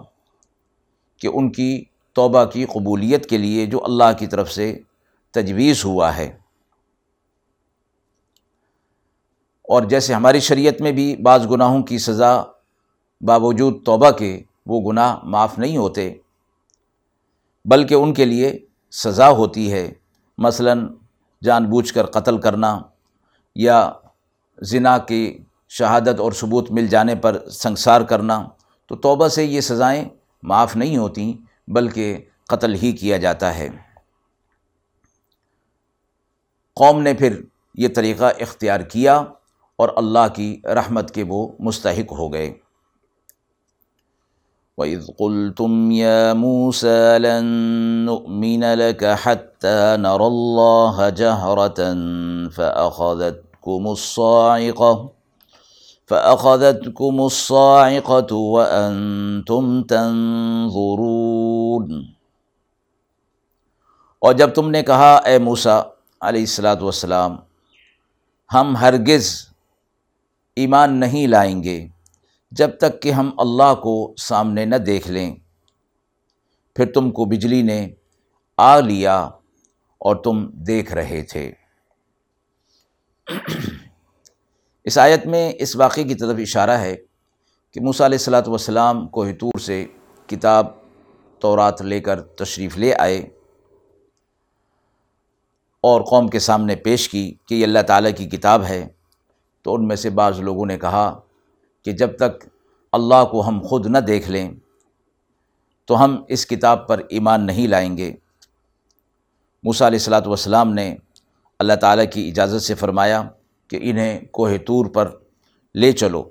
کہ 1.17 1.29
ان 1.33 1.51
کی 1.51 1.83
توبہ 2.13 2.45
کی 2.45 2.65
قبولیت 2.65 3.29
کے 3.29 3.37
لیے 3.37 3.65
جو 3.65 3.85
اللہ 3.85 4.17
کی 4.19 4.27
طرف 4.27 4.51
سے 4.51 4.79
تجویز 5.31 5.85
ہوا 5.85 6.17
ہے۔ 6.17 6.37
اور 9.63 9.83
جیسے 9.83 10.13
ہماری 10.13 10.39
شریعت 10.39 10.81
میں 10.81 10.91
بھی 10.91 11.15
بعض 11.15 11.47
گناہوں 11.51 11.83
کی 11.83 11.97
سزا 11.97 12.43
باوجود 13.21 13.85
توبہ 13.85 14.11
کے 14.11 14.43
وہ 14.65 14.91
گناہ 14.91 15.19
معاف 15.23 15.59
نہیں 15.59 15.77
ہوتے، 15.77 16.13
بلکہ 17.65 17.93
ان 17.93 18.13
کے 18.13 18.25
لیے 18.25 18.65
سزا 18.91 19.29
ہوتی 19.29 19.71
ہے۔ 19.71 19.93
مثلا 20.37 20.73
جان 21.43 21.65
بوجھ 21.65 21.93
کر 21.93 22.05
قتل 22.05 22.37
کرنا 22.37 22.79
یا 23.55 23.91
زنا 24.61 24.97
کی 24.97 25.43
شہادت 25.69 26.19
اور 26.19 26.31
ثبوت 26.31 26.71
مل 26.71 26.87
جانے 26.87 27.15
پر 27.15 27.49
سنسار 27.49 28.01
کرنا، 28.01 28.47
تو 28.87 28.95
توبہ 28.95 29.27
سے 29.27 29.45
یہ 29.45 29.61
سزائیں 29.61 30.05
معاف 30.43 30.75
نہیں 30.75 30.97
ہوتیں 30.97 31.33
بلکہ 31.67 32.25
قتل 32.47 32.73
ہی 32.73 32.91
کیا 32.91 33.17
جاتا 33.17 33.57
ہے۔ 33.57 33.69
قوم 36.75 37.01
نے 37.01 37.13
پھر 37.13 37.41
یہ 37.75 37.87
طریقہ 37.95 38.25
اختیار 38.39 38.79
کیا 38.79 39.23
اور 39.75 39.89
اللہ 39.95 40.27
کی 40.33 40.61
رحمت 40.65 41.11
کے 41.11 41.23
وہ 41.27 41.47
مستحق 41.59 42.11
ہو 42.11 42.33
گئے۔ 42.33 42.53
وَإِذْ 44.77 45.07
قُلْتُمْ 45.17 45.91
يَا 45.91 46.33
مُوسَى 46.33 47.19
لَن 47.19 47.45
نُؤْمِنَ 48.05 48.65
لَكَ 48.75 49.05
حَتَّى 49.23 49.97
نَرَى 49.97 50.25
اللَّهَ 50.25 51.09
جَهْرَةً 51.09 51.93
فَأَخَذَتْ 52.49 53.44
فَأَخَذَتْكُمُ 53.65 53.89
الصَّاعِقَةُ 53.89 55.07
فَأَخَذَتْكُمُ 56.09 57.23
الصَّاعِقَةُ 57.23 58.27
وَأَنْتُمْ 58.31 59.87
تَنظُرُونَ. 59.87 62.01
اور 64.19 64.33
جب 64.33 64.53
تم 64.53 64.69
نے 64.69 64.83
کہا، 64.83 65.15
اے 65.15 65.39
موسیٰ 65.39 65.81
علیہ 66.21 66.39
السلاۃ 66.39 66.75
والسلام، 66.81 67.35
ہم 68.53 68.75
ہرگز 68.75 69.47
ایمان 70.55 70.99
نہیں 70.99 71.27
لائیں 71.27 71.63
گے 71.63 71.87
جب 72.51 72.77
تک 72.77 73.01
کہ 73.01 73.11
ہم 73.11 73.31
اللہ 73.37 73.75
کو 73.75 74.13
سامنے 74.17 74.65
نہ 74.65 74.75
دیکھ 74.75 75.07
لیں۔ 75.07 75.35
پھر 76.75 76.91
تم 76.91 77.11
کو 77.11 77.25
بجلی 77.25 77.61
نے 77.61 77.89
آ 78.57 78.79
لیا 78.79 79.29
اور 79.97 80.15
تم 80.15 80.51
دیکھ 80.51 80.93
رہے 80.93 81.21
تھے۔ 81.21 81.51
اس 84.83 84.97
آیت 84.97 85.25
میں 85.25 85.53
اس 85.59 85.75
واقعے 85.75 86.03
کی 86.03 86.15
طرف 86.15 86.35
اشارہ 86.37 86.71
ہے 86.71 86.95
کہ 87.71 87.81
موسیٰ 87.81 88.05
علیہ 88.05 88.17
السلاۃ 88.17 88.47
والسلام 88.47 89.07
کوہ 89.07 89.25
طور 89.39 89.59
سے 89.59 89.85
کتاب 90.27 90.67
تورات 91.39 91.81
لے 91.81 91.99
کر 91.99 92.21
تشریف 92.21 92.77
لے 92.77 92.93
آئے 92.99 93.17
اور 95.81 96.01
قوم 96.01 96.27
کے 96.27 96.39
سامنے 96.39 96.75
پیش 96.75 97.09
کی 97.09 97.35
کہ 97.47 97.55
یہ 97.55 97.65
اللہ 97.65 97.79
تعالیٰ 97.87 98.11
کی 98.17 98.25
کتاب 98.25 98.63
ہے 98.63 98.87
تو 99.61 99.75
ان 99.75 99.87
میں 99.87 99.95
سے 99.95 100.09
بعض 100.09 100.39
لوگوں 100.39 100.65
نے 100.65 100.77
کہا 100.77 101.19
کہ 101.85 101.91
جب 101.91 102.15
تک 102.17 102.45
اللہ 102.91 103.25
کو 103.25 103.47
ہم 103.47 103.61
خود 103.61 103.85
نہ 103.85 103.97
دیکھ 103.97 104.29
لیں 104.29 104.51
تو 105.85 106.03
ہم 106.03 106.23
اس 106.27 106.45
کتاب 106.45 106.87
پر 106.87 107.01
ایمان 107.09 107.45
نہیں 107.45 107.67
لائیں 107.67 107.97
گے۔ 107.97 108.15
موسیٰ 109.63 109.87
علیہ 109.87 109.99
السلاۃ 109.99 110.27
والسلام 110.27 110.73
نے 110.73 110.95
اللہ 111.59 111.73
تعالیٰ 111.73 112.05
کی 112.13 112.29
اجازت 112.29 112.61
سے 112.61 112.75
فرمایا 112.75 113.23
کہ 113.67 113.79
انہیں 113.81 114.25
کوہ 114.25 114.49
طور 114.67 114.85
پر 114.85 115.11
لے 115.75 115.91
چلو۔ 115.91 116.23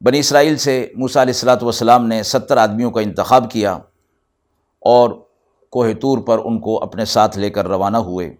بنی 0.00 0.18
اسرائیل 0.18 0.56
سے 0.56 0.92
موسیٰ 0.96 1.22
علیہ 1.22 1.34
السلاۃ 1.34 1.56
والسلام 1.62 2.06
نے 2.06 2.22
ستر 2.22 2.56
آدمیوں 2.56 2.90
کا 2.90 3.00
انتخاب 3.00 3.50
کیا 3.50 3.72
اور 4.78 5.10
کوہ 5.70 5.86
طور 6.00 6.18
پر 6.18 6.38
ان 6.44 6.60
کو 6.60 6.82
اپنے 6.82 7.04
ساتھ 7.04 7.38
لے 7.38 7.50
کر 7.50 7.66
روانہ 7.66 7.96
ہوئے۔ 7.96 8.34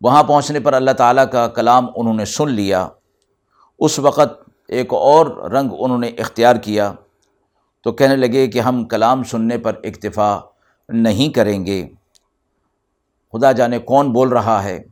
وہاں 0.00 0.22
پہنچنے 0.22 0.60
پر 0.60 0.72
اللہ 0.72 0.90
تعالیٰ 0.90 1.24
کا 1.32 1.48
کلام 1.48 1.86
انہوں 1.96 2.14
نے 2.14 2.24
سن 2.24 2.50
لیا۔ 2.50 2.88
اس 3.78 3.98
وقت 3.98 4.50
ایک 4.68 4.94
اور 4.94 5.50
رنگ 5.50 5.70
انہوں 5.78 5.98
نے 5.98 6.06
اختیار 6.06 6.56
کیا۔ 6.56 6.92
تو 7.82 7.92
کہنے 7.92 8.16
لگے 8.16 8.46
کہ 8.46 8.60
ہم 8.60 8.84
کلام 8.84 9.22
سننے 9.22 9.58
پر 9.58 9.72
اکتفا 9.84 10.40
نہیں 10.88 11.32
کریں 11.32 11.66
گے۔ 11.66 11.88
خدا 13.32 13.52
جانے 13.52 13.78
کون 13.78 14.12
بول 14.12 14.28
رہا 14.28 14.64
ہے۔ 14.64 14.84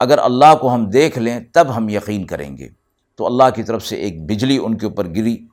اگر 0.00 0.18
اللہ 0.18 0.54
کو 0.60 0.74
ہم 0.74 0.90
دیکھ 0.90 1.18
لیں، 1.18 1.40
تب 1.52 1.76
ہم 1.76 1.88
یقین 1.88 2.26
کریں 2.26 2.56
گے۔ 2.56 2.68
تو 3.14 3.26
اللہ 3.26 3.44
کی 3.54 3.62
طرف 3.62 3.86
سے 3.86 3.96
ایک 3.96 4.22
بجلی 4.22 4.58
ان 4.58 4.78
کے 4.78 4.86
اوپر 4.86 5.06
گری 5.08 5.46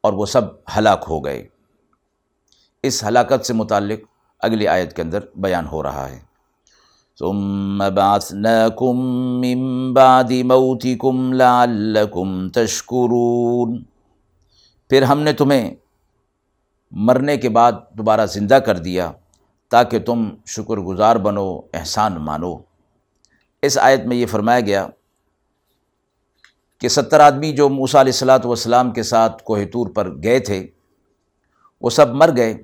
اور 0.00 0.12
وہ 0.12 0.26
سب 0.26 0.42
ہلاک 0.78 1.04
ہو 1.08 1.24
گئے۔ 1.24 1.48
اس 2.82 3.04
ہلاکت 3.04 3.46
سے 3.46 3.54
متعلق 3.54 4.00
اگلی 4.40 4.68
آیت 4.68 4.96
کے 4.96 5.02
اندر 5.02 5.18
بیان 5.34 5.66
ہو 5.66 5.82
رہا 5.82 6.10
ہے۔ 6.10 6.20
ثم 7.18 7.82
بعثناكم 7.94 9.00
من 9.40 9.92
بعد 9.94 10.30
موتكم 10.44 11.32
لعلكم 11.32 12.48
تشكرون 12.48 13.82
پھر 14.88 15.02
ہم 15.02 15.20
نے 15.20 15.32
تمہیں 15.32 15.74
مرنے 16.90 17.36
کے 17.36 17.48
بعد 17.48 17.72
دوبارہ 17.90 18.26
زندہ 18.26 18.54
کر 18.54 18.78
دیا۔ 18.78 19.12
تاکہ 19.70 19.98
تم 19.98 20.28
شکر 20.46 20.76
گزار 20.76 21.16
بنو، 21.16 21.60
احسان 21.74 22.14
مانو۔ 22.14 22.56
اس 23.62 23.78
آیت 23.78 24.00
میں 24.06 24.16
یہ 24.16 24.26
فرمایا 24.26 24.60
گیا 24.60 24.86
کہ 26.78 26.88
ستر 26.88 27.20
آدمی 27.20 27.52
جو 27.52 27.68
موسیٰ 27.68 28.00
علیہ 28.00 28.12
السلاۃ 28.12 28.44
والسلام 28.44 28.90
کے 28.90 29.02
ساتھ 29.02 29.42
کوہ 29.42 29.58
طور 29.72 29.86
پر 29.86 30.22
گئے 30.22 30.38
تھے، 30.38 30.66
وہ 31.82 31.90
سب 31.90 32.14
مر 32.14 32.30
گئے۔ 32.36 32.62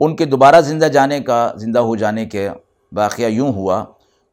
ان 0.00 0.16
کے 0.16 0.24
دوبارہ 0.24 0.60
زندہ 0.60 0.84
جانے 0.84 1.20
کا، 1.20 1.52
زندہ 1.56 1.78
ہو 1.78 1.96
جانے 1.96 2.26
کے 2.26 2.48
واقعہ 2.92 3.24
یوں 3.24 3.52
ہوا 3.52 3.84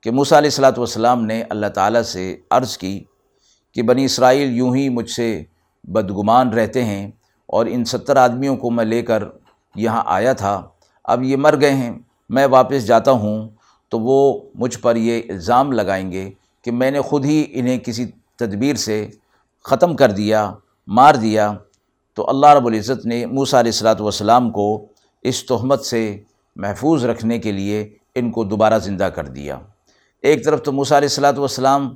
کہ 0.02 0.12
موسیٰ 0.12 0.38
علیہ 0.38 0.48
السلاۃ 0.48 0.78
والسلام 0.78 1.26
نے 1.26 1.44
اللہ 1.50 1.68
تعالیٰ 1.68 2.02
سے 2.02 2.38
عرض 2.50 2.78
کی 2.78 3.04
کہ 3.72 3.82
بنی 3.82 4.06
اسرائیل 4.06 4.50
یوں 4.50 4.76
ہی 4.76 4.90
مجھ 4.90 5.10
سے 5.10 5.44
بدگمان 5.84 6.50
رہتے 6.50 6.84
ہیں 6.84 7.12
اور 7.46 7.66
ان 7.70 7.86
ستر 7.86 8.16
آدمیوں 8.16 8.58
کو 8.58 8.72
میں 8.72 8.86
لے 8.86 9.02
کر 9.02 9.24
یہاں 9.76 10.04
آیا 10.06 10.34
تھا۔ 10.34 10.62
اب 11.04 11.24
یہ 11.24 11.38
مر 11.38 11.60
گئے 11.62 11.74
ہیں، 11.74 11.92
میں 12.30 12.46
واپس 12.48 12.86
جاتا 12.86 13.12
ہوں 13.12 13.50
تو 13.92 14.00
وہ 14.00 14.20
مجھ 14.56 14.78
پر 14.80 14.96
یہ 14.96 15.22
الزام 15.30 15.72
لگائیں 15.72 16.12
گے 16.12 16.30
کہ 16.66 16.72
میں 16.72 16.92
نے 16.92 17.02
خود 17.02 17.26
ہی 17.26 17.44
انہیں 17.52 17.80
کسی 17.80 18.06
تدبیر 18.40 18.76
سے 18.76 19.06
ختم 19.66 19.96
کر 19.96 20.12
دیا، 20.12 20.52
مار 20.88 21.16
دیا۔ 21.16 21.52
تو 22.18 22.30
اللہ 22.30 22.54
رب 22.54 22.68
العزت 22.68 23.06
نے 23.06 23.26
موسیٰ 23.26 23.60
علیہ 23.60 23.72
السلاۃ 23.72 24.00
والسلام 24.00 24.50
کو 24.52 24.86
اس 25.24 25.44
تہمت 25.46 25.86
سے 25.86 26.02
محفوظ 26.56 27.06
رکھنے 27.06 27.38
کے 27.40 27.52
لیے 27.52 27.88
ان 28.16 28.32
کو 28.32 28.44
دوبارہ 28.44 28.80
زندہ 28.80 29.04
کر 29.04 29.28
دیا۔ 29.28 29.58
ایک 30.24 30.44
طرف 30.46 30.62
تو 30.64 30.72
موسیٰ 30.72 30.98
علیہ 30.98 31.10
السلاۃ 31.10 31.38
والسلام 31.38 31.94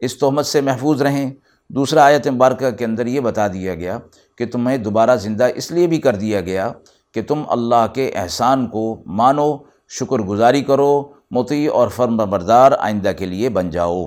اس 0.00 0.18
تہمت 0.18 0.46
سے 0.46 0.60
محفوظ 0.60 1.02
رہیں، 1.02 1.30
دوسرا 1.70 2.04
آیت 2.04 2.28
مبارکہ 2.28 2.70
کے 2.70 2.84
اندر 2.84 3.06
یہ 3.06 3.20
بتا 3.20 3.46
دیا 3.48 3.74
گیا 3.74 3.98
کہ 4.38 4.46
تمہیں 4.46 4.76
دوبارہ 4.78 5.16
زندہ 5.16 5.48
اس 5.54 5.70
لیے 5.70 5.86
بھی 5.86 5.98
کر 5.98 6.16
دیا 6.16 6.40
گیا 6.40 6.70
کہ 7.18 7.26
تم 7.26 7.42
اللہ 7.48 7.86
کے 7.94 8.08
احسان 8.08 8.66
کو 8.66 9.02
مانو، 9.06 9.56
شکر 9.88 10.18
گزاری 10.18 10.62
کرو، 10.62 11.08
مطیع 11.30 11.72
اور 11.72 11.88
فرم 11.88 12.16
بردار 12.16 12.72
آئندہ 12.78 13.12
کے 13.18 13.26
لیے 13.26 13.48
بن 13.48 13.70
جاؤ۔ 13.70 14.06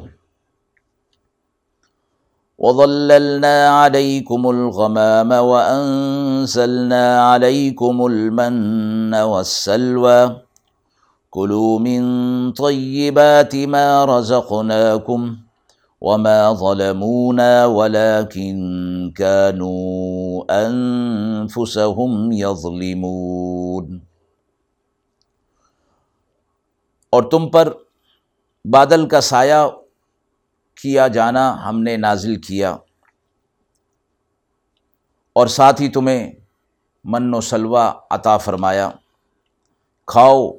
وظللنا 2.59 3.85
عليكم 3.85 4.47
الغمام 4.47 5.31
وأنزلنا 5.31 7.03
عليكم 7.33 8.01
المن 8.01 9.13
والسلوى 9.13 10.33
كلوا 11.31 11.79
من 11.79 12.03
طيبات 12.51 13.55
ما 13.55 14.05
رزقناكم 14.05 15.33
وما 16.01 16.53
ظلمونا 16.53 17.65
ولكن 17.65 18.59
كانوا 19.11 20.45
أنفسهم 20.67 22.31
يظلمون۔ 22.31 23.99
اور 27.09 27.23
تم 27.23 27.49
پر 27.49 27.73
بادل 28.65 29.07
کا 29.07 29.21
سایہ 29.21 29.69
کیا 30.81 31.07
جانا 31.07 31.69
ہم 31.69 31.81
نے 31.81 31.97
نازل 31.97 32.41
کیا۔ 32.41 32.71
اور 35.33 35.47
ساتھ 35.47 35.81
ہی 35.81 35.89
تمہیں 35.89 36.31
من 37.03 37.33
و 37.33 37.41
سلوہ 37.41 37.91
عطا 38.11 38.37
فرمایا۔ 38.37 38.89
کھاؤ 40.07 40.51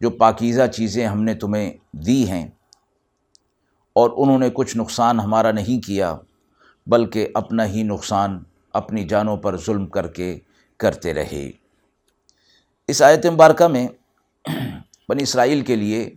جو 0.00 0.10
پاکیزہ 0.10 0.66
چیزیں 0.66 1.06
ہم 1.06 1.22
نے 1.22 1.34
تمہیں 1.34 1.72
دی 1.92 2.30
ہیں۔ 2.30 2.48
اور 3.98 4.10
انہوں 4.16 4.38
نے 4.38 4.50
کچھ 4.54 4.76
نقصان 4.76 5.20
ہمارا 5.20 5.52
نہیں 5.52 5.86
کیا، 5.86 6.16
بلکہ 6.86 7.28
اپنا 7.34 7.66
ہی 7.66 7.82
نقصان 7.82 8.38
اپنی 8.72 9.04
جانوں 9.04 9.36
پر 9.36 9.56
ظلم 9.56 9.86
کر 9.86 10.06
کے 10.06 10.38
کرتے 10.76 11.14
رہے۔ 11.14 11.50
اس 12.88 13.02
آیت 13.02 13.26
مبارکہ 13.26 13.66
میں 13.68 13.88
بنی 15.08 15.22
اسرائیل 15.22 15.60
کے 15.60 15.76
لیے 15.76 16.10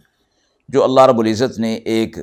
جو 0.69 0.83
اللہ 0.83 1.01
رب 1.01 1.19
العزت 1.19 1.59
نے 1.59 1.73
ایک 1.73 2.17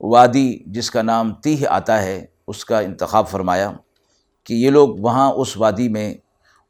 وادی 0.00 0.58
جس 0.66 0.90
کا 0.90 1.02
نام 1.02 1.32
تیہ 1.34 1.66
آتا 1.68 2.02
ہے، 2.02 2.26
اس 2.46 2.64
کا 2.64 2.80
انتخاب 2.80 3.28
فرمایا 3.28 3.72
کہ 4.44 4.54
یہ 4.54 4.70
لوگ 4.70 4.88
وہاں 5.00 5.32
اس 5.32 5.56
وادی 5.56 5.88
میں 5.88 6.14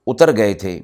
اتر 0.07 0.37
گئے 0.37 0.55
تھے۔ 0.55 0.81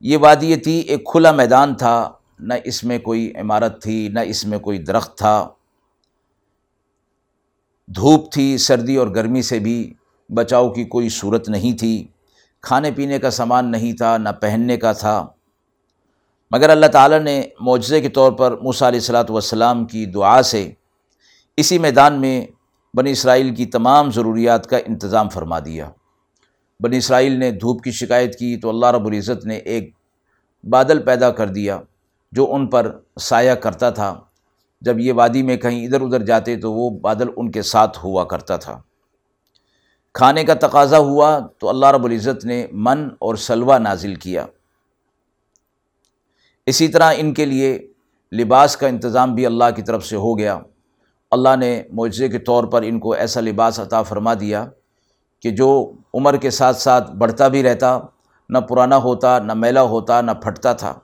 یہ 0.00 0.18
وادی 0.18 0.56
تھی 0.56 0.78
ایک 0.80 1.06
کھلا 1.06 1.32
میدان 1.32 1.74
تھا، 1.74 2.12
نہ 2.38 2.54
اس 2.64 2.84
میں 2.84 2.98
کوئی 2.98 3.32
عمارت 3.36 3.82
تھی، 3.82 4.08
نہ 4.08 4.20
اس 4.20 4.44
میں 4.46 4.58
کوئی 4.58 4.78
درخت 4.78 5.18
تھا۔ 5.18 5.48
دھوپ 7.96 8.32
تھی، 8.32 8.58
سردی 8.58 8.96
اور 8.96 9.08
گرمی 9.08 9.42
سے 9.42 9.58
بھی 9.58 9.94
بچاؤ 10.34 10.70
کی 10.70 10.84
کوئی 10.84 11.08
صورت 11.08 11.48
نہیں 11.48 11.78
تھی۔ 11.78 12.06
کھانے 12.60 12.90
پینے 12.90 13.18
کا 13.18 13.30
سامان 13.30 13.70
نہیں 13.70 13.92
تھا، 13.92 14.16
نہ 14.16 14.28
پہننے 14.40 14.76
کا 14.76 14.92
تھا۔ 14.92 15.26
مگر 16.50 16.70
اللہ 16.70 16.86
تعالیٰ 16.86 17.20
نے 17.20 17.42
معجزے 17.60 18.00
کے 18.00 18.08
طور 18.08 18.32
پر 18.32 18.56
موسیٰ 18.56 18.88
علیہ 18.88 19.00
السلاۃ 19.00 19.24
والسلام 19.28 19.84
کی 19.84 20.06
دعا 20.06 20.42
سے 20.42 20.72
اسی 21.56 21.78
میدان 21.78 22.20
میں 22.20 22.46
بنی 22.94 23.10
اسرائیل 23.10 23.54
کی 23.54 23.66
تمام 23.66 24.10
ضروریات 24.10 24.66
کا 24.66 24.76
انتظام 24.76 25.28
فرما 25.28 25.58
دیا۔ 25.58 25.90
بنی 26.80 26.96
اسرائیل 26.96 27.32
نے 27.32 27.50
دھوپ 27.50 27.82
کی 27.82 27.90
شکایت 27.90 28.38
کی 28.38 28.56
تو 28.56 28.68
اللہ 28.68 28.86
رب 28.86 29.06
العزت 29.06 29.46
نے 29.46 29.56
ایک 29.56 29.94
بادل 30.70 31.02
پیدا 31.02 31.30
کر 31.30 31.46
دیا 31.46 31.80
جو 32.32 32.54
ان 32.54 32.66
پر 32.66 32.98
سایہ 33.20 33.52
کرتا 33.52 33.90
تھا۔ 33.90 34.20
جب 34.80 34.98
یہ 34.98 35.12
وادی 35.12 35.42
میں 35.42 35.56
کہیں 35.56 35.86
ادھر 35.86 36.00
ادھر 36.00 36.22
جاتے 36.22 36.56
تو 36.56 36.72
وہ 36.72 36.90
بادل 36.90 37.28
ان 37.36 37.50
کے 37.50 37.62
ساتھ 37.62 37.98
ہوا 38.04 38.24
کرتا 38.24 38.56
تھا۔ 38.56 38.82
کھانے 40.14 40.44
کا 40.44 40.54
تقاضا 40.54 40.98
ہوا 40.98 41.38
تو 41.58 41.68
اللہ 41.68 41.86
رب 41.86 42.04
العزت 42.04 42.44
نے 42.44 42.66
من 42.72 43.08
اور 43.18 43.34
سلوہ 43.34 43.78
نازل 43.78 44.14
کیا۔ 44.14 44.46
اسی 46.66 46.88
طرح 46.88 47.12
ان 47.16 47.34
کے 47.34 47.44
لیے 47.44 47.92
لباس 48.32 48.76
کا 48.76 48.86
انتظام 48.86 49.34
بھی 49.34 49.46
اللہ 49.46 49.64
کی 49.76 49.82
طرف 49.82 50.06
سے 50.06 50.16
ہو 50.16 50.38
گیا۔ 50.38 50.58
اللہ 51.30 51.56
نے 51.56 51.82
معجزے 51.92 52.28
کے 52.28 52.38
طور 52.38 52.64
پر 52.64 52.82
ان 52.82 53.00
کو 53.00 53.12
ایسا 53.12 53.40
لباس 53.40 53.80
عطا 53.80 54.02
فرما 54.02 54.34
دیا 54.34 54.66
کہ 55.42 55.50
جو 55.50 55.92
عمر 56.14 56.36
کے 56.36 56.50
ساتھ 56.50 56.76
ساتھ 56.76 57.10
بڑھتا 57.12 57.48
بھی 57.48 57.62
رہتا، 57.62 57.98
نہ 58.48 58.58
پرانا 58.58 58.96
ہوتا، 58.96 59.38
نہ 59.38 59.54
میلا 59.54 59.82
ہوتا، 59.82 60.20
نہ 60.20 60.30
پھٹتا 60.30 60.72
تھا۔ 60.72 60.98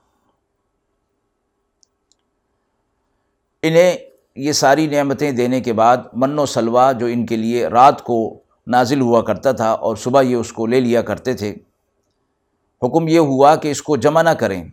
انہیں 3.68 3.96
یہ 4.36 4.52
ساری 4.52 4.86
نعمتیں 4.86 5.32
دینے 5.32 5.60
کے 5.60 5.72
بعد 5.72 5.96
من 6.12 6.38
و 6.38 6.46
سلوا 6.46 6.92
جو 6.92 7.06
ان 7.06 7.26
کے 7.26 7.36
لیے 7.36 7.66
رات 7.66 8.02
کو 8.02 8.38
نازل 8.66 9.00
ہوا 9.00 9.22
کرتا 9.22 9.52
تھا 9.52 9.70
اور 9.70 9.96
صبح 9.96 10.20
یہ 10.20 10.36
اس 10.36 10.52
کو 10.52 10.66
لے 10.66 10.80
لیا 10.80 11.02
کرتے 11.02 11.34
تھے۔ 11.34 11.54
حکم 12.82 13.08
یہ 13.08 13.18
ہوا 13.18 13.56
کہ 13.56 13.70
اس 13.70 13.82
کو 13.82 13.96
جمع 13.96 14.22
نہ 14.22 14.30
کریں، 14.30 14.64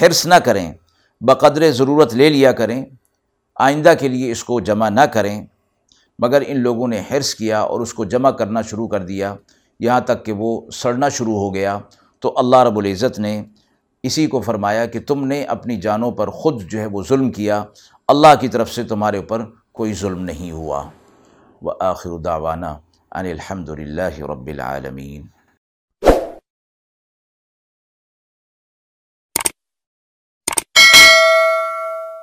حرص 0.00 0.26
نہ 0.26 0.34
کریں، 0.34 0.72
بقدر 1.20 1.70
ضرورت 1.70 2.14
لے 2.14 2.28
لیا 2.28 2.52
کریں، 2.52 2.84
آئندہ 3.56 3.92
کے 4.00 4.08
لیے 4.08 4.30
اس 4.30 4.44
کو 4.44 4.60
جمع 4.60 4.88
نہ 4.88 5.00
کریں۔ 5.00 5.46
مگر 6.18 6.42
ان 6.46 6.60
لوگوں 6.60 6.88
نے 6.88 7.02
حرص 7.10 7.34
کیا 7.34 7.60
اور 7.60 7.80
اس 7.80 7.94
کو 7.94 8.04
جمع 8.04 8.30
کرنا 8.30 8.62
شروع 8.62 8.88
کر 8.88 9.00
دیا۔ 9.02 9.34
یہاں 9.80 10.00
تک 10.00 10.26
کہ 10.26 10.32
وہ 10.32 10.70
سڑنا 10.70 11.08
شروع 11.08 11.34
ہو 11.34 11.54
گیا۔ 11.54 11.78
تو 12.20 12.32
اللہ 12.36 12.56
رب 12.56 12.78
العزت 12.78 13.18
نے 13.18 13.44
اسی 14.02 14.26
کو 14.26 14.40
فرمایا 14.40 14.86
کہ 14.86 15.00
تم 15.00 15.26
نے 15.26 15.44
اپنی 15.44 15.76
جانوں 15.76 16.10
پر 16.10 16.30
خود 16.30 16.62
جو 16.62 16.80
ہے 16.80 16.86
وہ 16.86 17.02
ظلم 17.08 17.30
کیا 17.30 17.64
اللہ 18.08 18.34
کی 18.40 18.48
طرف 18.48 18.70
سے 18.70 18.84
تمہارے 18.84 19.16
اوپر 19.16 19.44
کوئی 19.72 19.92
ظلم 19.92 20.22
نہیں 20.22 20.50
ہوا۔ 20.50 20.90
وہ 21.62 21.72
آخر 21.80 22.18
داوانہ 22.18 22.66
ان 23.12 23.26
الحمد 23.26 23.68
للہ 23.68 24.18
رب 24.18 24.46
العالمین۔ 24.46 25.35